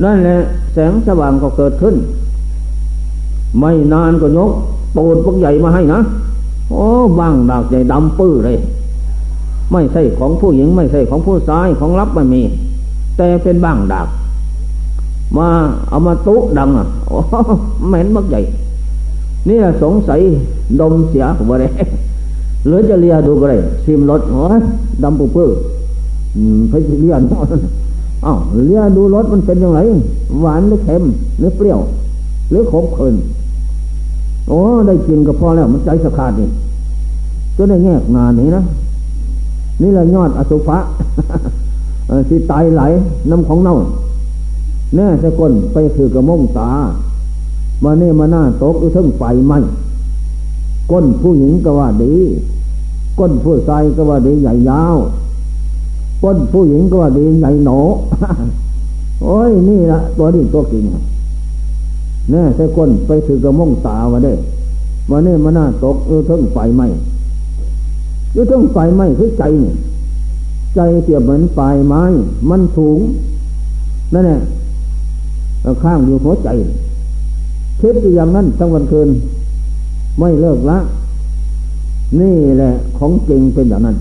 [0.03, 0.37] นั่นแหละ
[0.73, 1.95] แสงสว่างก็เกิดขึ้น
[3.59, 4.51] ไม่นานก็ยก
[4.95, 5.99] ปูดพวกใหญ่มาให้นะ
[6.69, 6.85] โอ้
[7.19, 8.57] บางดากใหญ่ดำปื้อเลย
[9.71, 12.41] ไม่ใช่ของผู้หญิงไม่ใช่ของผู้ชายของรับไม่มี
[13.17, 14.07] แต่เป็นบ้างดาบ
[15.37, 15.47] มา
[15.89, 17.17] เอามาตุดังอะโอ้
[17.87, 18.41] เหม็นมักใหญ่
[19.47, 20.19] นี่สงสัย
[20.79, 21.71] ดมเสียผมว่าเลย
[22.67, 24.41] หรือจะเลียดูก็ได้ซิมรถโอ้
[25.03, 25.49] ดำปุ๊บปื้อ
[26.69, 27.21] ไปเลียน
[28.25, 29.79] อ้าวเลียดูรถมันเป็นยังไง
[30.41, 31.03] หวานหรือเค็ม
[31.39, 31.79] หรือเปรี้ยว
[32.49, 33.15] หรือขมขื่น
[34.47, 34.57] โอ้
[34.87, 36.47] ได้กินก็พอแล้วมันใจสะขาดนี่
[37.57, 38.63] ก็ได้แงกงานนี้นะ
[39.81, 40.77] นี่แหละยอดอสุภะ
[42.29, 42.81] สิตายไหล
[43.29, 43.75] น้ำของเน่า
[44.95, 46.71] แน่สก้นไปถือกระม่งตา
[47.83, 49.53] มาเนี่มาหน้าตกอือทั้งไฟไหม
[50.91, 52.15] ก้นผู้หญิงก็ว่าดี
[53.19, 54.97] ก้นผู้ชายก็ว่าดีใหญ่ยาว
[56.23, 57.79] ก้นผู้หญิงก็ว่าดีใหญ่หนอ
[59.23, 60.83] โอ้ยนี่ละตัวนี้ตัวจริง
[62.31, 64.33] แน่ใช่ก้นไปถือกระม่งตามาได้
[65.09, 66.83] มาเนี่มาหน้าตกอือทั้งไฟไหม
[68.35, 69.75] อือทั้งไฟไหมคือใจเนี่ย
[70.75, 72.03] ใจเปรียบเหมือนปลายไม้
[72.49, 72.99] มันสูง
[74.13, 74.39] นั่นแหละ
[75.83, 76.49] ข้างอยู่หัวใจ
[77.79, 79.09] คิดอยู่อย่างนั้นทั้งวันคืน
[80.19, 80.77] ไม่เลิกละ
[82.19, 83.97] นี่แหละของจริงเป็นอย่างนั้น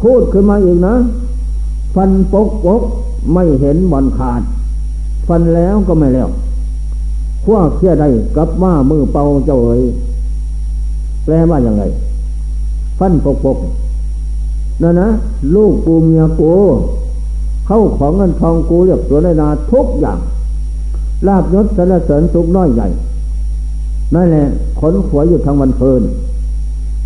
[0.00, 0.94] พูดขึ้นมาอีกนะ
[1.94, 2.82] ฟันปกปก
[3.32, 4.42] ไม่เห็นบอลขาด
[5.28, 6.28] ฟันแล้วก็ไม่แล้ว
[7.44, 9.82] พวเชื่อได้กับว่ามือเป่าเจ้าเอ๋ย
[11.24, 11.84] แปลว่าอย่างไร
[12.98, 13.58] ฟันปกปก
[14.82, 15.08] นั่นนะ
[15.54, 16.52] ลูกปูเมียกู
[17.66, 20.18] เข้าของเงินทองกูเรียกตัวได้นาทุกอย่าง
[21.26, 22.88] ลาบยศสรรเสริญสุขน้อยใหญ่
[24.14, 24.46] นั่นแหละ
[24.80, 26.02] ขนขวยอยู่ทางวันเพลิน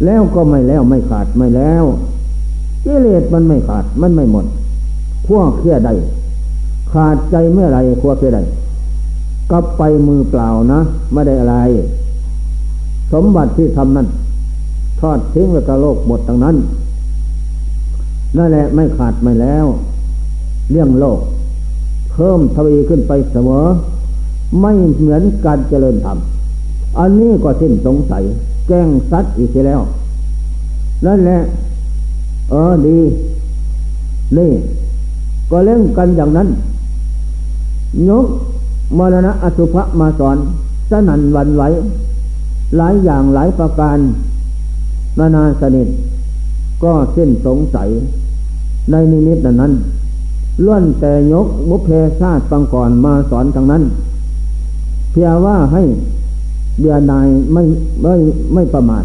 [0.04, 1.84] แล้วก็ไม่แล้วไม่ขาดไม่แล้ว
[2.84, 4.46] กิเลสมันไม่ขาดมันไม่หมด
[5.26, 5.90] ขั้วเคลียใด
[6.92, 8.40] ขาดใจเมื่อไรขั้วเคลียใด
[9.50, 10.80] ก็ไปมือเปล่านะ
[11.12, 11.56] ไม่ได้อะไร
[13.12, 14.06] สมบัติที่ทำนั้น
[15.00, 16.56] ทอดทิ้งไว้กับโลกหมดทั้งนั้น
[18.36, 19.66] นั่นแหละไม่ขาดไม่แล้ว
[20.70, 21.18] เรื่องโลก
[22.12, 23.64] เพิ่มทวีขึ้นไปเสมอ
[24.60, 26.18] ไม่เหมือนการเจริญธรรม
[26.98, 28.22] อันนี้ก็สิ้นสงสัย
[28.66, 29.80] แก้งซัดอีกทีแล้ว
[31.06, 31.38] นั่นแหละ
[32.50, 32.98] เออดี
[34.36, 34.50] นี่
[35.50, 36.48] ก็เล่นกันอย่างนั้น
[38.08, 38.26] ยก
[38.98, 40.36] มรณะอสุภะมาสอน
[40.90, 41.62] สนันวันไหว
[42.76, 43.98] หลายอย่างหลายประการ
[45.18, 45.88] นานาสนิท
[46.82, 47.88] ก็สิ้นสงสัย
[48.90, 49.72] ในนิมิตนั้น
[50.64, 51.88] ล้วนแต่ยกมุเพ
[52.20, 53.82] ศาติปังก่อนมาสอนทางนั้น
[55.14, 55.82] เพียว่าให้
[56.80, 57.62] เบียนายไม่
[58.02, 58.14] ไม่
[58.54, 59.04] ไม่ประมาท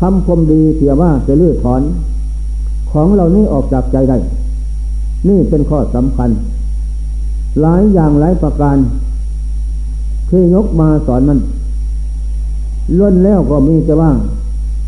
[0.00, 1.82] ทำความดีเพียว่าจะลื้อถอน
[2.90, 4.16] ของเรานี้ออกจากใจได้
[5.28, 6.30] นี่เป็นข้อสำคัญ
[7.60, 8.76] หลายอย่างหลายประการ
[10.30, 11.38] ที่ยกมาสอนมัน
[12.96, 14.10] ล้วนแล้วก็มีแต่ว่า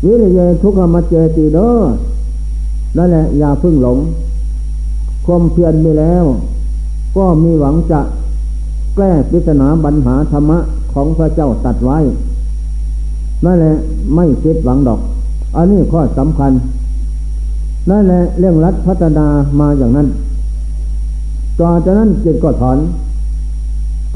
[0.05, 1.71] วิริยทุกขมัจเจติเด้อ
[2.97, 3.97] นั่นแหละอย่าพึ่งหลง
[5.25, 6.25] ความเพียรมีแล้ว
[7.15, 8.01] ก็มีหวังจะ
[8.95, 10.59] แก้ปริศนาปัญหาธรรมะ
[10.93, 11.97] ของพระเจ้าตัดไว้
[13.45, 13.73] นั่นแหละ
[14.15, 14.99] ไม่คิดหวังดอก
[15.55, 16.51] อันนี้ข้อสำคัญ
[17.89, 19.25] นั่นแหละเรื่องรัฐพัฒนา
[19.59, 20.07] มาอย่างนั้น
[21.59, 22.77] ต่อจากนั้นจิตก็ถอน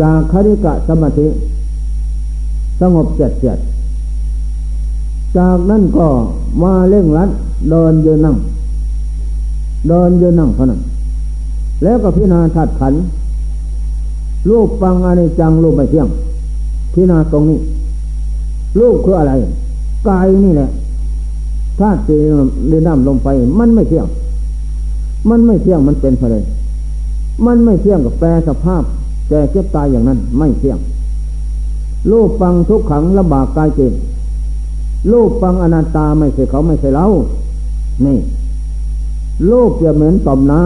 [0.02, 1.28] จากคริกะสมาธิ
[2.80, 3.58] สงบเจ็ดเจ็ด
[5.38, 6.08] จากนั้นก็
[6.64, 7.30] มาเร่งรัด
[7.70, 8.36] เดินยืนนั่ง
[9.90, 10.82] เดินยืนนั่งเท่านั้น
[11.84, 12.94] แล้วก็พิจารณาถัดขัน
[14.50, 16.08] รูปฟังอนิจจังรูปไม่เที่ยง
[16.94, 17.60] พิจารณาตรงนี้
[18.80, 19.34] รูปคืออะไร
[20.08, 20.70] กายนี่แหละ
[21.80, 22.18] ธาตุสี่
[22.70, 23.28] เดินน้ำลงไป
[23.60, 24.08] มันไม่เที่ยง
[25.30, 26.38] มันไม่เที่ยงมันเป็นอะไร
[27.46, 28.84] มันไม่เที่ยงกับแปรสภาพ
[29.30, 30.78] แต่เก็บตายอย่างนั้น ไม่เที่ยง
[32.12, 33.94] รูปฟังทุกขังลำบากกายจิต
[35.12, 37.06] รูปฟังอนัตตาไม่ใช่เขาไม่ใช่เรา
[38.06, 38.18] นี่
[39.52, 40.62] รูปจะเหมือนต่อมน้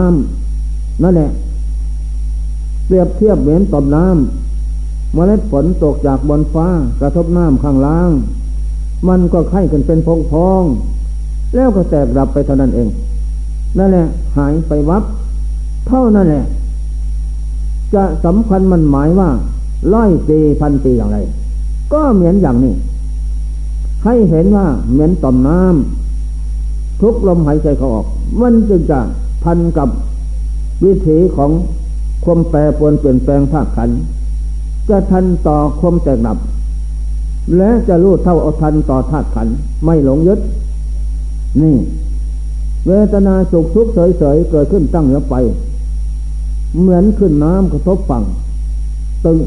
[0.52, 1.30] ำนั่นแหละ
[2.90, 6.68] เปรียบเทียบเหมือนต่อมน้ำเมล็ดฝนตกจากบนฟ้า
[7.02, 8.12] กระทบน้ำข้างล่าง
[9.08, 10.64] มันก็ไข่กันเป็นพองพอง
[11.56, 12.88] แล้วก็แตกดับไปเท่านั้นเอง
[13.78, 15.04] นั่นแหละ หายไปวับ
[15.88, 16.44] เท่านั้นแหละ
[17.96, 19.30] จะสำคัญมันหมายว่า
[19.94, 21.18] ร้อยปีพันปีอย่างไร
[21.94, 22.74] ก็เหมือนอย่างนี้
[24.04, 28.06] ให้เห็นว่าเหมือนต่อมน้ำทุกลมหายใจเขาออก
[28.42, 29.00] มันจึงจะ
[29.44, 29.90] พันกับ
[30.84, 31.52] วิถีของ
[32.24, 33.90] ความแปรปรวนเปลี่ยนแปลงภาคขัน
[34.90, 36.38] จะทันต่อความแตกดับ
[37.58, 39.48] และจะรู้เท่าเอาทันต่อธาตุขัน
[39.86, 40.40] ไม่หลงยึด
[41.62, 41.76] นี่
[42.88, 45.36] เวทนาสุขทุกข์เฉยๆเกิดขึ้นตั้งแล้วไป
[46.80, 48.24] เหมือนขึ้นน้ำกระทบฝั่ง
[49.26, 49.38] ตึง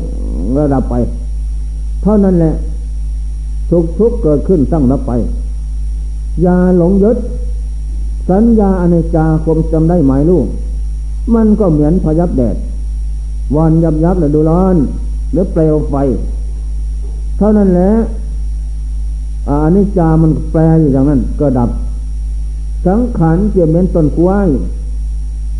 [0.59, 0.95] ระดับไป
[2.03, 2.55] เท่านั้นแหละ
[3.71, 5.13] สุขทุกข์เกิดขึ้นตั้งแล้วไป
[6.43, 7.17] อย่าหลงยึด
[8.31, 10.41] สัญญาอเนจาคมจำได้หมายรู้
[11.35, 12.57] มันก็เหมือนพยับแดด
[13.57, 14.77] วันยับยับแล้วดูร้อน
[15.33, 15.95] หรือเปลวไฟ
[17.37, 17.91] เท่านั้นแหละ
[19.49, 21.71] อันนี้จามันแปลอยู่อย่างนั้นก็ดับ
[22.87, 24.49] สังขารเกี่ยวเหมือนต้นกล้วย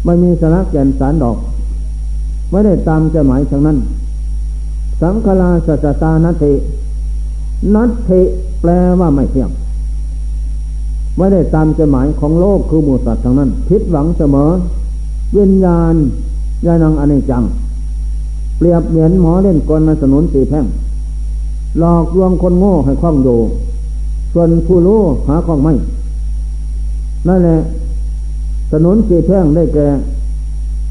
[0.05, 1.37] ไม่มีสาระแก่นสารดอก
[2.51, 3.79] ไม่ได้ตามใจหมายทางนั้น
[5.03, 6.53] สังขลาสัจตานัตติ
[7.75, 8.21] นัตติ
[8.61, 9.51] แปลว่าไม่เที่ยง
[11.17, 14.51] ไม่ได้ตามใจหมายของโลกคือหมูสัตว์ทั้งนั้นผิดหวังเสมอ
[15.37, 15.95] วิญญาณ
[16.67, 17.43] ยานังอเนจัง
[18.59, 20.67] เปรียบเหมือนหมอเล่นกลมาสนุนสีแพ่ง
[21.79, 23.39] หลอกลวงคนโง่ให้คล้องอยู่
[24.33, 25.73] ส่วนผู้รู้หาคล้องไม่
[27.29, 27.59] นั่นแหละ
[28.71, 29.87] สนุนสีแพ่งได้แก่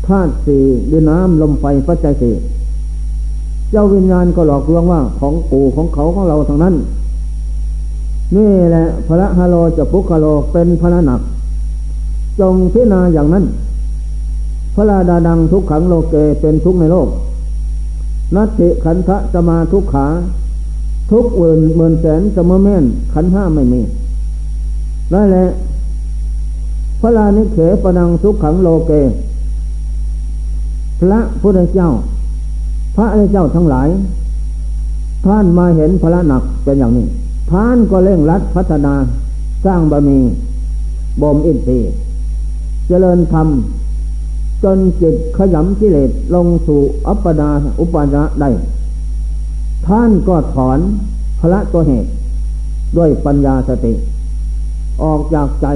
[0.08, 0.62] ธาตุสี่
[0.92, 2.34] ดินน้ำลมไฟปัจจัยสี่
[3.72, 6.76] เจ้าวิญญาณก็หลอกลวงว่าของปู่ของเขาของเราทั้งนั้น
[8.36, 11.22] นี่แหละพระฮาโลจะปุคาโลเป็นพระหนัก
[12.40, 13.44] จงพิจารณาอย่างนั้น
[14.76, 17.08] พระราดาดังทุกขังโลเกเป็นทุกในโลก
[18.36, 20.08] นัตติขันธะสมาทุกขา
[21.12, 23.82] ทุกเวินเมือนแสนสมแม่นขันห้าไม่มี
[25.14, 25.46] นั่นแหละ
[27.02, 28.92] พระลานิเขปนังทุกขังโลเก
[31.00, 31.90] พระพุทธเจ้า
[32.96, 33.90] พระเจ้าทั้งหลาย
[35.26, 37.06] ท่านมาเห็นพระหนักเป็นอย่างนี้
[37.52, 38.94] ท่านก็เร่งรัดพัฒนา
[39.66, 40.20] สร้างบารมี
[41.22, 41.92] บ่มอินทรีย์
[42.88, 43.48] เจริญธรรม
[44.64, 47.50] จนจิตขยำกิเลสลงสู่อัปปนา
[47.80, 48.50] อุปาณะได้
[49.88, 50.80] ท่านก็ถอน
[51.40, 52.10] พระตัวเหตุ
[52.98, 53.94] ด้วยปัญญาสติ
[55.04, 55.68] ออกจากใจ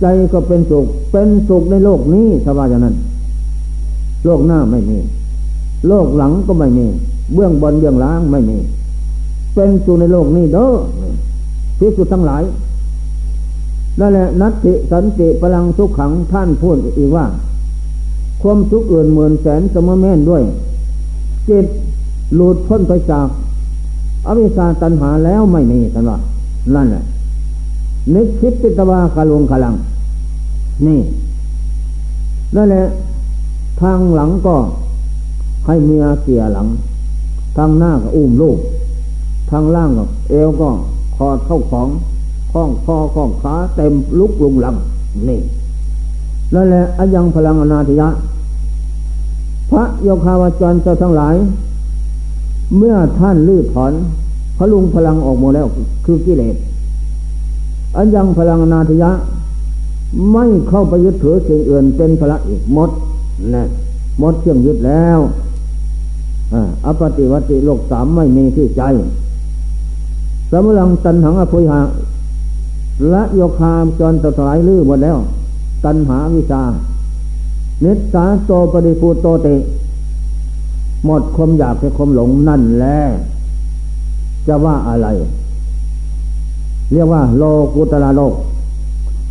[0.00, 2.96] ใจก็เป็นสุข เป็นสุขในโลกนี้สบายอย่านั้น
[4.24, 4.98] โลกหน้าไม่มี
[5.88, 6.86] โลกหลังก็ไม่มี
[7.34, 8.58] เบื้องบนเบื้องล่างไม่มี
[9.54, 10.68] เป็นสู่ในโลกนี้เด้อ
[11.78, 12.42] พิสุทั้งหลาย
[14.00, 17.24] นั่นแหละนัตติสันติพลังทุกขังท่านพูดอีกว่า
[18.42, 20.42] ความสุขอื่นเหมือนแสนสมแม่นด้วย
[21.48, 21.66] จิต
[22.34, 23.28] หลุดพ้นไปจาก
[24.26, 26.18] อวิชาตันหาแล้วไม่มีกันว่า
[26.74, 27.04] นั่นแหละ
[28.14, 29.74] นึกคิดติตวาคาลวงคลัง
[30.86, 31.00] นี่
[32.56, 32.84] นั่นแหละ
[33.80, 34.56] ทางหลังก็
[35.66, 36.68] ให้เมียเกี่ยหลัง
[37.56, 38.58] ทางหน้าก็อุ้มลูก
[39.50, 40.68] ทางล่างก็เอวก็
[41.16, 41.88] คอดเข้าของ
[42.52, 44.76] ข้องคอข้องขาเต็มลุกลุงลัง
[45.28, 45.40] นี่
[46.54, 48.08] นั่นแหละอยังพลังอนาธิยะ
[49.70, 51.34] พระโยคาวาจรเจ้าทั้งหลาย
[52.76, 53.92] เมื่อท่านลื้อถอน
[54.58, 55.66] พลุงพลังออกหมดแล้ว
[56.04, 56.56] คือกิเลส
[57.96, 59.10] อันยังพลังนาธิยะ
[60.32, 62.90] ไม่เข้าไปยึดถือสิ่งอื่นเป็นพระอีกหมด
[63.54, 63.64] นะ
[64.18, 65.18] หมดเครื่องยึดแล้ว
[66.84, 68.82] อัปฏิวัติโลกสามไม่มีที่ใจ
[70.50, 71.80] สมุลังตันหังอภุยหะ
[73.10, 75.18] และโยคามจนตะถายลื้อหมดแล้ว
[75.84, 76.62] ตันหาวิชา
[77.84, 79.48] นตสาโตปฏิภูโตเต
[81.04, 82.98] หมดความอยากแค่ความหลงนั่นแหละ
[84.46, 85.08] จะว่าอะไร
[86.92, 87.42] เรียกว่า โล
[87.74, 88.34] กุตระโลก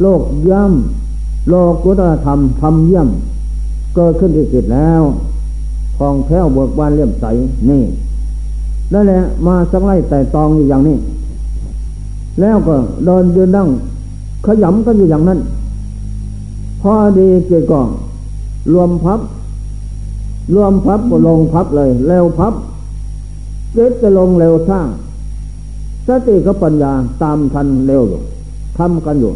[0.02, 3.08] โลกย่ำโลกุตระธรรมธรรมเยี่ยม
[3.96, 5.02] เกิดขึ้นที่จิตแล้ว
[5.98, 7.26] คลองแคล้วเบิกบานเลี่ยมใส
[7.70, 7.84] นี่
[8.94, 10.98] นั่นแหละมาสักไล่แต่ตองอยู่อย่างนี้
[12.42, 12.76] แล้วก็
[13.06, 13.68] เดินยืนนั่ง
[14.46, 15.40] ขยำกันอยู่อย่างนั้น
[16.90, 17.90] พอดีเกิดก่อน
[18.74, 19.20] รวมพับ
[20.56, 22.54] รวมพับก็ลงพับเลย เร็วพับ
[23.74, 24.88] เกิดจะลงเร็วสร้าง
[26.08, 26.92] สติกับปัญญา
[27.24, 28.22] ตามทันเร็วอยู่
[28.78, 29.34] ทำกันอยู่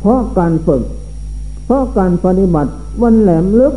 [0.00, 0.82] เพราะการฝึก
[1.66, 2.70] เพราะการปฏิบัติ
[3.02, 3.74] วันแหลมลึก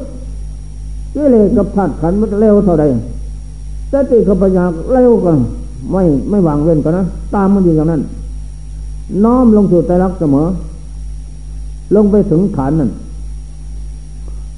[1.16, 2.86] กิเลสกับธาตุขันมันเร็วเท่าใด
[3.92, 5.38] สติกับปัญญาเร็วกัน
[5.92, 8.02] ไม่ไม่วางเว้นกันนะ ตามมันอยู่อย่างนั้น
[9.24, 10.48] น้อมลงสู่ใจรักเสมอ
[11.96, 12.92] ลงไปถึงฐานนั้น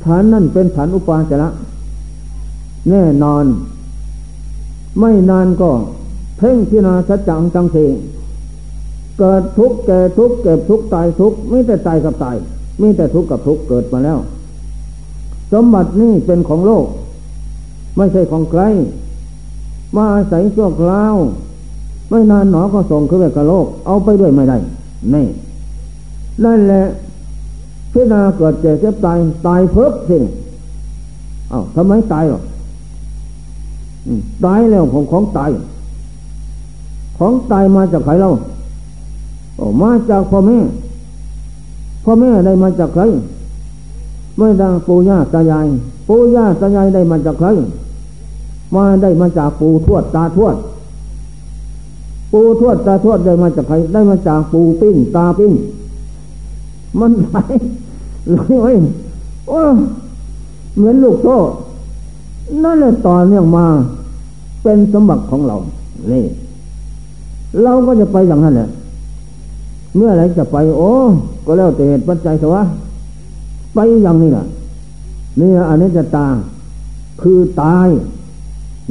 [0.06, 1.50] ฐานนั้นเป็นฐานอุปาจาระ
[2.90, 3.46] แน่นอน
[5.00, 5.72] ไม่นานก็
[6.38, 7.78] เพ่งพินาสัจจังจังเส
[9.20, 12.36] เกิดทุกข์แก่ทุกข์เก็บทุกข์ตายทุกข์ไม่แต่ตายกับตาย
[12.80, 14.20] ไม่แต่ทุกข์กับทุกข์เกิดมาแล้ว
[15.54, 16.86] สมบัตินี่เป็นของโลก
[17.98, 18.62] ไม่ใช่ของใคร
[19.96, 21.16] มาอาศัยชั่วคราว
[22.10, 24.58] ไม่นานหนอก็ส่งขึ้นไปกับโลก เอาไปด้วยไม่ได้
[25.14, 25.26] นี่
[26.46, 26.84] นั่นแหละ
[27.98, 29.18] พิจารณาเกิดเจ็บเจ็บตาย
[29.48, 30.18] ตายเพิ่มสิ
[31.50, 32.40] เอ้าทำไมตายหรอ
[34.46, 35.52] ตายแล้วของของตาย
[37.18, 38.30] ของตายมาจากใครเรา
[39.56, 40.58] โอ้มาจากพ่อแม่
[42.04, 43.04] พ่อแม่ได้มาจากใคร
[44.38, 45.68] ไม่ดังปู่ย่าตายาย
[46.08, 47.48] ปู่ย่าตายายได้มาจากใคร
[48.76, 50.56] มาได้มาจากปู่ทวดตาทวด
[52.32, 55.54] ปู่ทวดตาทวดได้มาจากใคร ได้มาจากปู่ปิ้งตาปิ้ง
[57.00, 57.38] มันไหล
[58.34, 58.40] เล
[58.72, 58.76] ย
[59.48, 59.60] โอ้
[60.76, 61.38] เหมือนลูกโซ่
[62.64, 63.66] นั่นแหละตอนเนื่องมา
[64.64, 65.56] เป็นสมบัติของเรา
[66.12, 66.26] นี่
[67.64, 68.70] เราก็จะไปอย่างนั้นแหละ
[69.96, 70.92] เมื่อไรจะไป โอ้
[71.46, 72.64] ก็แล้วแต่เหตุปัจจัยสวะ
[73.74, 74.46] ไปอย่างนี้แหละ
[75.40, 76.28] นี่อันนี้จะตา
[77.22, 77.88] คือตาย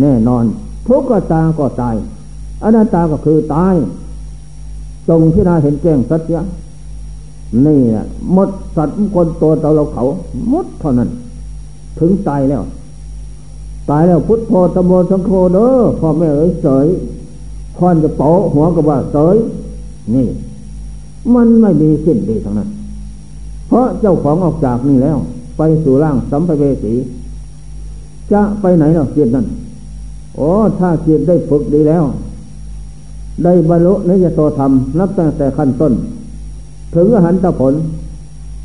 [0.00, 0.44] แน่นอน
[0.88, 1.96] ทุกขตาก็ตาย
[2.62, 3.74] อนัตตาก็คือตาย
[5.08, 6.40] จงที่นาเห็นแจ้งสัจจะ
[7.66, 10.04] นี่แหละมดสัตว์คนตัวเราเขา
[10.52, 11.08] มดเท่านั้น
[11.98, 12.62] ถึงตายแล้ว
[13.90, 15.70] ตายแล้วพุทโธตโมสังโฆเด้อ
[16.00, 16.86] พ่อแม่เอ๋ยเสย
[17.78, 19.36] คอนจะเป๋หัวกับว่าเสย
[20.14, 20.26] นี่
[21.34, 22.68] มันไม่มีสิ้นดีทั้งนั้น
[23.68, 25.18] เพราะเจ้าของออกจากนี่แล้ว
[25.58, 26.94] ไปสู่ร่างสัมภเวสี
[28.32, 29.46] จะไปไหนเนาะเกียรตินั่น
[30.36, 32.04] โอ้ถ้าเกียรติได้ฝึกดีแล้ว
[33.44, 35.92] ได้บรรลุนิยโตธรรมนับตั้งแต่ขั้นต้น
[36.94, 37.74] ถึงอหันตผล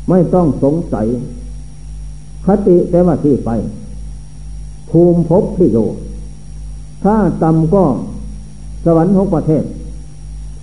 [0.08, 1.06] ไม่ต้องสงสัย
[2.46, 3.50] คติแต่ว่าที่ไป
[4.90, 5.86] ภูมิภพที่อยู่
[7.04, 7.84] ถ้าต่ำก็
[8.84, 9.64] สวรรค์หกประเทศ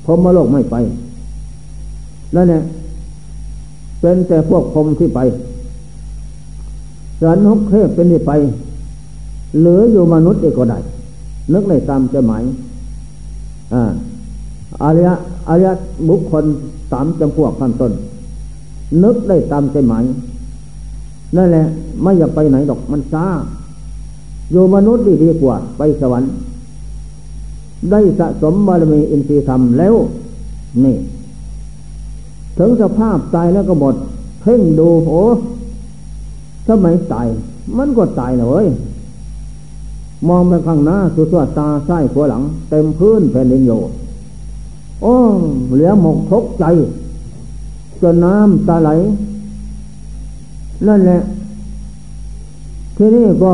[0.05, 0.75] พรมโลกไม่ไป
[2.35, 2.63] นั่นแหละ
[4.01, 5.19] เป็นแต่พวกพรมที่ไป
[7.19, 8.31] สวรรค์หกเทพเป็นที่ไป
[9.59, 10.79] เหลืออยู่มนุษย์เอกก็ได้
[11.53, 12.43] นึกในตามจะหมาย
[13.73, 13.83] อ่า
[14.83, 15.09] อริย
[15.49, 15.67] อริย
[16.09, 16.45] บุคคล
[16.91, 17.91] สามจำพวกขั้นต้น
[19.03, 20.03] นึกได้ตามใจหมาย
[21.35, 21.65] นั่นแหละ
[22.01, 23.25] ไม่อยากไปไหนดอกมันช้า
[24.51, 26.31] อยู่มนุษย์ดีดีกว่า ไปสวรรค์
[27.91, 29.95] ได้สะสมบารมีอินทรีย์ธรรมแล้ว
[30.83, 30.97] นี่
[32.57, 33.95] ถึงสภาพตายแล้วก็หมด
[34.41, 35.23] เพ่งดูโอ้
[36.67, 37.27] สมัยตาย
[37.77, 38.65] มันก็ตายเลย
[40.27, 43.81] มองไปข้างหน้าสุดสวตาซ้หัวหลัง เต็มพื้นแผ่นดินอยู่
[45.01, 45.13] โอ้
[45.73, 46.65] เหลือหมกทกใจ
[48.01, 48.89] จนน้ำตาไหล
[50.87, 51.19] นั่นแหละ
[52.97, 53.53] ทีนี้ก็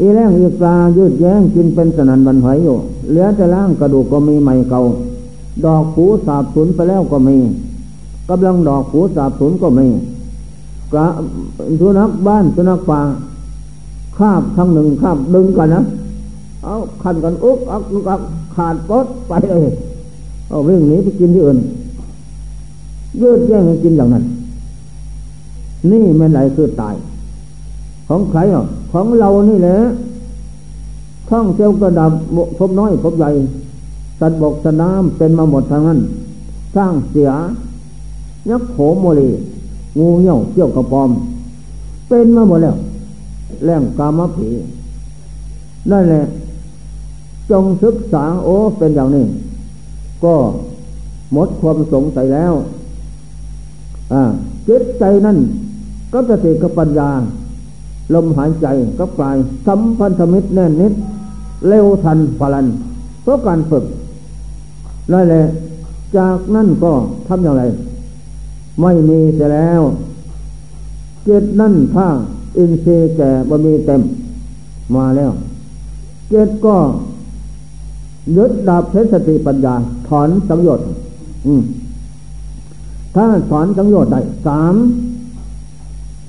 [0.00, 2.76] อีแรงอีกายืดแย้งกินเป็นสนันบันไหวอยู่
[3.10, 4.80] เหลือแต่ล่างกระดูกก็มีใหม่เก่า
[5.64, 7.36] ดอกผูสาบสูญไปแล้วก็มี
[8.28, 9.86] กำลังดอกผูสาบสูญก็มี
[10.92, 11.06] กระ
[11.80, 13.00] สุนัขบ้านสุนัขป่า
[14.16, 15.82] คาบทั้งหนึ่งคาบดึงกันนะ
[16.64, 18.20] เอาขันกันอุกอักอุกอัก
[18.54, 19.70] ขาดปดไปเลย
[20.52, 21.58] เอาวิ่งหนีไปกินที่อื่น
[23.20, 24.24] ยืดแย่งให้กินอย่างนั้น
[25.90, 26.94] นี่ไม่ไหนคือตาย
[28.08, 29.76] ของใครอะของเรานี่แหละ
[31.30, 32.10] ท่องเที่ยวกระดับ
[32.58, 33.30] พบน้อยพบใหญ่
[34.20, 35.98] สัตว์บกสนามเป็นมาหมดทางนั้น
[36.76, 37.30] สร้างเสีย
[38.50, 39.30] ยักษ์โขโมลี
[39.98, 41.10] งูเหี้ยวเกี่ยวกระปอม
[42.08, 42.76] เป็นมาหมดแล้ว
[43.64, 44.48] แรงกามผี
[45.90, 46.22] นั่นแหละ
[47.50, 49.24] จงศึกษาโอ้เป็นอย่างนี้
[50.24, 50.34] ก็
[51.32, 52.52] หมดความสงสัยแล้ว
[54.68, 55.38] จิตใจนั่น
[56.12, 57.10] ก็สติกับปัญญา
[58.14, 58.66] ลมหายใจ
[58.98, 60.92] ก็ปลายสัมพันธมิตรแน่นนิด
[61.68, 62.66] เร็วทันพลัน
[63.22, 63.84] เพราะการฝึก
[65.12, 65.42] นั่นแหละ
[66.16, 66.92] จากนั่นก็
[67.28, 67.64] ทำอย่างไร
[68.80, 69.82] ไม่มีเสียแล้ว
[71.28, 72.06] จิตนั่นถ้า
[72.58, 74.02] อินทรีย์แก่บะมีเต็ม
[74.94, 75.32] มาแล้ว
[76.30, 76.76] เจ็ดก็
[78.36, 79.74] ยึดดาบเพชรสติปัญญา
[80.08, 80.86] ถอนสังโยชน์
[83.14, 84.74] ถ้าถอนสังโยชน์ได้สาม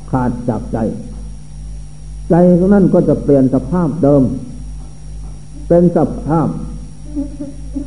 [0.10, 0.78] ขาดจากใจ
[2.30, 2.34] ใจ
[2.74, 4.24] นั้นก็จะเปลี่ยนสภาพเดิม
[5.68, 6.48] เป็นสภาพ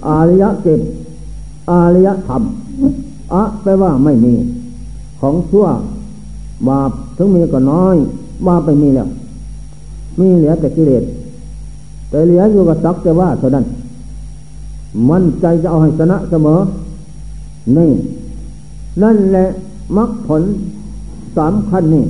[0.08, 0.80] อารยกิจ
[1.70, 2.42] อารยธรรม
[3.34, 4.34] อะแปลว่าไม่มี
[5.20, 5.66] ของชั่ว
[6.68, 7.96] บาปถึงมีก็น้อย
[8.46, 9.08] บาปไปมีแล้ว
[10.20, 11.04] มีเหลือแต่กิเลส
[12.10, 13.64] แต่เหลืออยู่กับสักแต่ว่าเท่านั้น
[15.10, 16.60] มั่นใจจะเอาให้ชนะเสมอ
[17.76, 17.90] นี่
[19.02, 19.46] นั่นแหละ
[19.96, 20.42] มรรคผล
[21.36, 22.04] สามขั้นนี่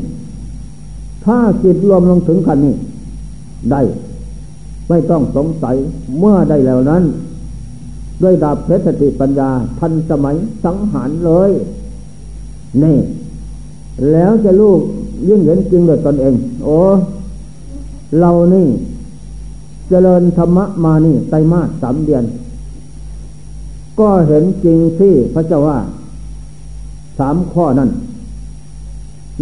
[1.24, 2.74] ถ้าจิตรวมลงถึงขั้นนี้
[3.70, 3.82] ได้
[4.89, 5.76] ไม่ต้องสงสัย
[6.18, 7.03] เมื่อได้แล้วนั้น
[8.22, 11.51] ด้วยดาบเพชรสติปัญญาทันสมัยสังหารเลย
[12.82, 12.97] นี่
[14.12, 14.80] แล้วจะลูก
[15.28, 16.34] ยิ่งเห็นจริงด้วยตนเอง
[16.64, 16.78] โอ้
[18.20, 18.66] เรานี่
[19.89, 22.24] เจริญธรรมะมานี่ไตมาสสามเดือน
[24.01, 25.79] ก็เห็นจริงที่พระเจ้าว่า
[27.19, 27.91] สามข้อนั้น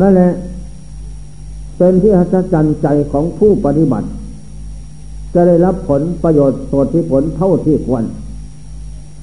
[0.01, 0.31] นั่นแหละ
[1.77, 4.09] เป็นที่หัศจรรย์ใจของผู้ปฏิบัติ
[5.35, 8.05] จะได้รับผลประโยชน์สดที่ผลเท่าที่ควร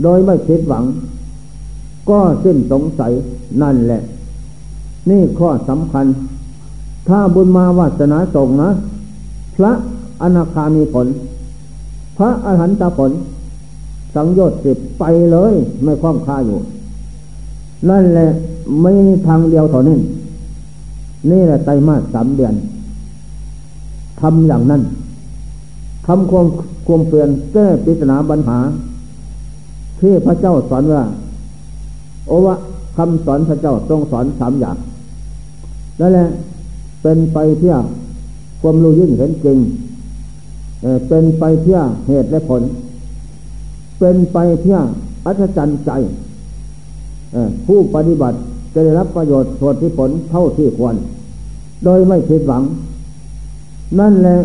[0.04, 0.84] โดยไม่คิดหวัง
[2.10, 3.12] ก็สิ้นสงสัย
[3.62, 4.02] นั่นแหละ
[5.10, 6.06] นี่ข้อสำคัญ
[7.08, 8.70] ถ้าบุญมาวาสนาส่งนะ
[9.56, 9.72] พระ
[10.22, 11.08] อนาคามีผล
[12.18, 13.12] พระอรหันตผล
[14.16, 15.54] สังโยชน์สิบไปเลย
[15.84, 16.60] ไม่คล้องคาอยู่
[17.90, 18.28] นั่นแหละ
[18.82, 18.92] ไม่
[19.28, 20.00] ทางเดียวเท่านี้น
[21.32, 22.54] นี่แหละไตมาสสามเดือน
[24.22, 24.82] ทำอย่างนั้น
[26.08, 26.46] ทำความ
[26.88, 28.60] ความเปลี่ยนแก้ปริศนาปัญหา
[30.00, 31.04] ที่พระเจ้าสอนว่า
[32.28, 32.56] โอวะ
[32.98, 34.78] คำสอนพระเจ้าต้องสอนสามอย่าง
[36.00, 36.28] นั่นแหละ
[37.02, 37.76] เป็นไปเพื่อ
[38.62, 39.58] ความรู้ยิ่งเห็นจริง
[41.08, 42.62] เป็นไปเพื่อเหตุและผล
[44.02, 44.80] เป็นไปเพื่อ
[45.26, 45.92] อัศจรรย์ใจ
[47.68, 48.38] ผู้ปฏิบัติ
[48.74, 50.96] จะได้รับประโยชน์ส่วนที่ผลเท่าที่ควร
[51.84, 52.64] โดยไม่ผิดหวัง
[54.00, 54.38] นั่นแหละ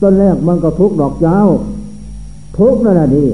[0.00, 1.48] ต้นแรกมันก็ทุกดอกยาว
[2.58, 3.24] ทุกนั่นแหละดี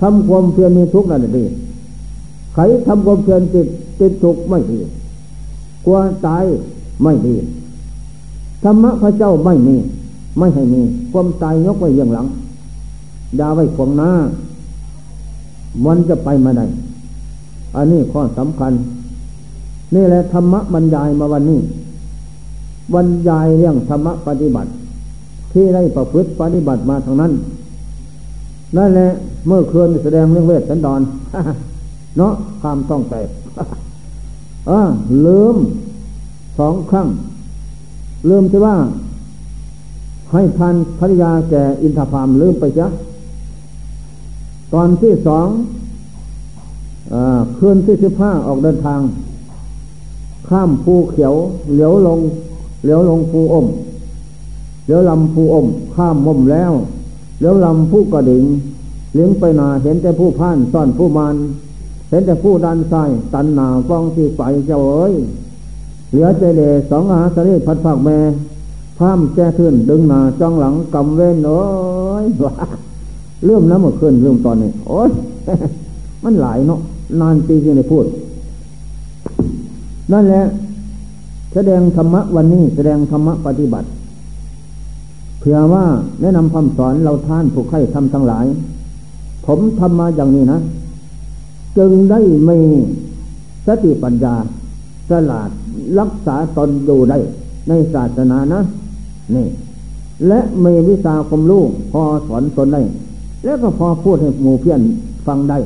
[0.00, 1.44] ทำความเพียรมีทุกนั่นแหละดี
[2.54, 3.66] ใครทำความเพียรติด
[4.00, 4.78] ติดทุกไม่ดี
[5.84, 6.44] กลัวตาย
[7.02, 7.34] ไม่ดี
[8.62, 9.76] ธรรมะพระเจ้าไม่มี
[10.38, 10.82] ไม่ให้มี
[11.12, 12.26] ความตายยกไว้ยังหลัง
[13.40, 14.10] ดาไว้ขวางหน้า
[15.86, 16.66] มันจะไปมาได้
[17.76, 18.72] อันนี้ข้อสำคัญ
[19.94, 21.60] นี่แหละธรรมะบรรยายมาวันนี้
[22.94, 24.70] บรรยายเรื่องธรรมะปฏิบัติ
[25.52, 27.32] ที่ได้ประพฤติปฏิบัติมาทางนั้น
[28.76, 29.08] นั่นแหละ
[29.46, 31.00] เมื่อคืนแสดงเรื่องเวทสันดร
[32.16, 33.28] เนาะความต้องแตก
[34.70, 34.80] อ่า
[35.26, 35.56] ลืม
[36.58, 37.08] สองครั้ง
[38.28, 38.76] ลืมที่ว่า
[40.32, 42.86] ให้ทันภริยาแก่อินทพามลืมไปจ้ะ
[44.74, 45.48] ตอนที่สอง
[47.58, 49.00] คืนที่สิบห้าออกเดินทาง
[50.48, 51.34] ข้ามภูเขียว
[51.72, 52.20] เหลียวลง
[52.82, 53.66] เหลียวลงภูอม
[54.84, 56.72] เหลียวลำภูอม ข้ามมุมแล้ว
[57.38, 58.44] เหลียวลำภูกระดิ่ง
[59.14, 61.36] เลี้ยงไปนาเห็นแต่ผู้พ่านซ่อนผู้มัน
[62.10, 65.14] เห็นแต่ผู้ดันใส่ตันหนาฟองที่ไปเจ้าเอ้ย
[66.10, 68.18] เหลือใจเดสองอาสนิพัดผักแม่
[68.98, 71.62] พามแก้ขึ้นดึงหนาจ้องหลังกำเว้นโอ้
[72.22, 72.24] ย
[73.46, 75.10] เริ่มน้ำมาขึ้นเริ่มตอนนี้ โอ้ย
[76.24, 76.80] มันหลายเนาะ
[77.20, 78.04] นานปีที่ได้พูด
[80.12, 80.42] นั่นแหละ
[81.54, 83.88] แสดงธรรมะวันนี้ แสดงธรรมะปฏิบัติ
[85.38, 85.84] เผื่อว่า
[86.20, 88.46] แนะนำคำสอนเราท่านผู้ใครทำทั้งหลาย
[89.46, 90.58] ผมทำมาอย่างนี้นะ
[91.78, 92.58] จึงได้มี
[93.66, 94.34] สติปัญญา
[95.10, 95.50] สลาด
[95.98, 97.18] รักษาตนอยู่ได้
[97.68, 98.60] ในศาสนานะ
[99.34, 99.46] นี่
[100.28, 101.62] และมีวิชาความรู้
[101.92, 102.82] พอสอนตนได้
[103.44, 104.80] แล้วก็พอพูดให้หมู่เพื่อน
[105.26, 105.58] ฟังได้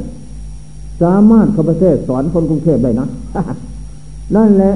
[1.03, 3.07] สามารถเข้าไปเทศสอนคนกรุงเทพได้นะ
[4.37, 4.75] นั่นแหละ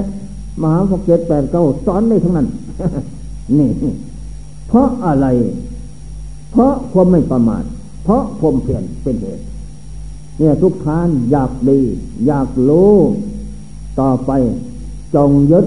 [0.61, 2.47] มหาพกเจ็ดแปดเก้าสอนได้ทั้งนั้น
[3.59, 3.69] นี่
[4.67, 5.27] เพราะอะไร
[6.51, 7.63] เพราะความไม่ประมาท
[8.03, 9.43] เพราะความเพียรเป็นเหตุ
[10.37, 11.79] เนี่ยทุกท่านอยากดี
[12.27, 12.93] อยากรู้
[13.99, 14.31] ต่อไป
[15.15, 15.65] จงยึด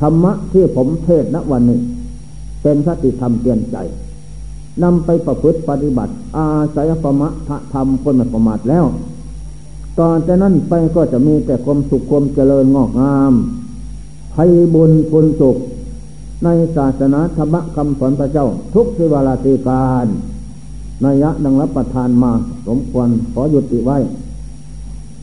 [0.00, 1.80] ธรรมะที่ผมเทศณวันนี้
[2.62, 3.76] เป็นคติธรรมเตือนใจ
[4.82, 6.46] นำไปประพฤติปฏิบัติ อา
[6.76, 7.28] ศัยประมะ
[7.72, 8.84] ธรรมคนไม่ประมาทแล้ว
[9.98, 13.32] ตอนจากนั้นไปก็จะมีแต่ความสุขความเจริญงอกงาม
[14.34, 15.56] ภัยบุญพุนสุข
[16.44, 20.06] ในศาสนาธรรมคำสอนพระเจ้า ทุกสิวาราติการ
[21.04, 22.32] นัยยะดังรับประทานมา
[22.66, 23.98] สมควรขอหยุดติไว้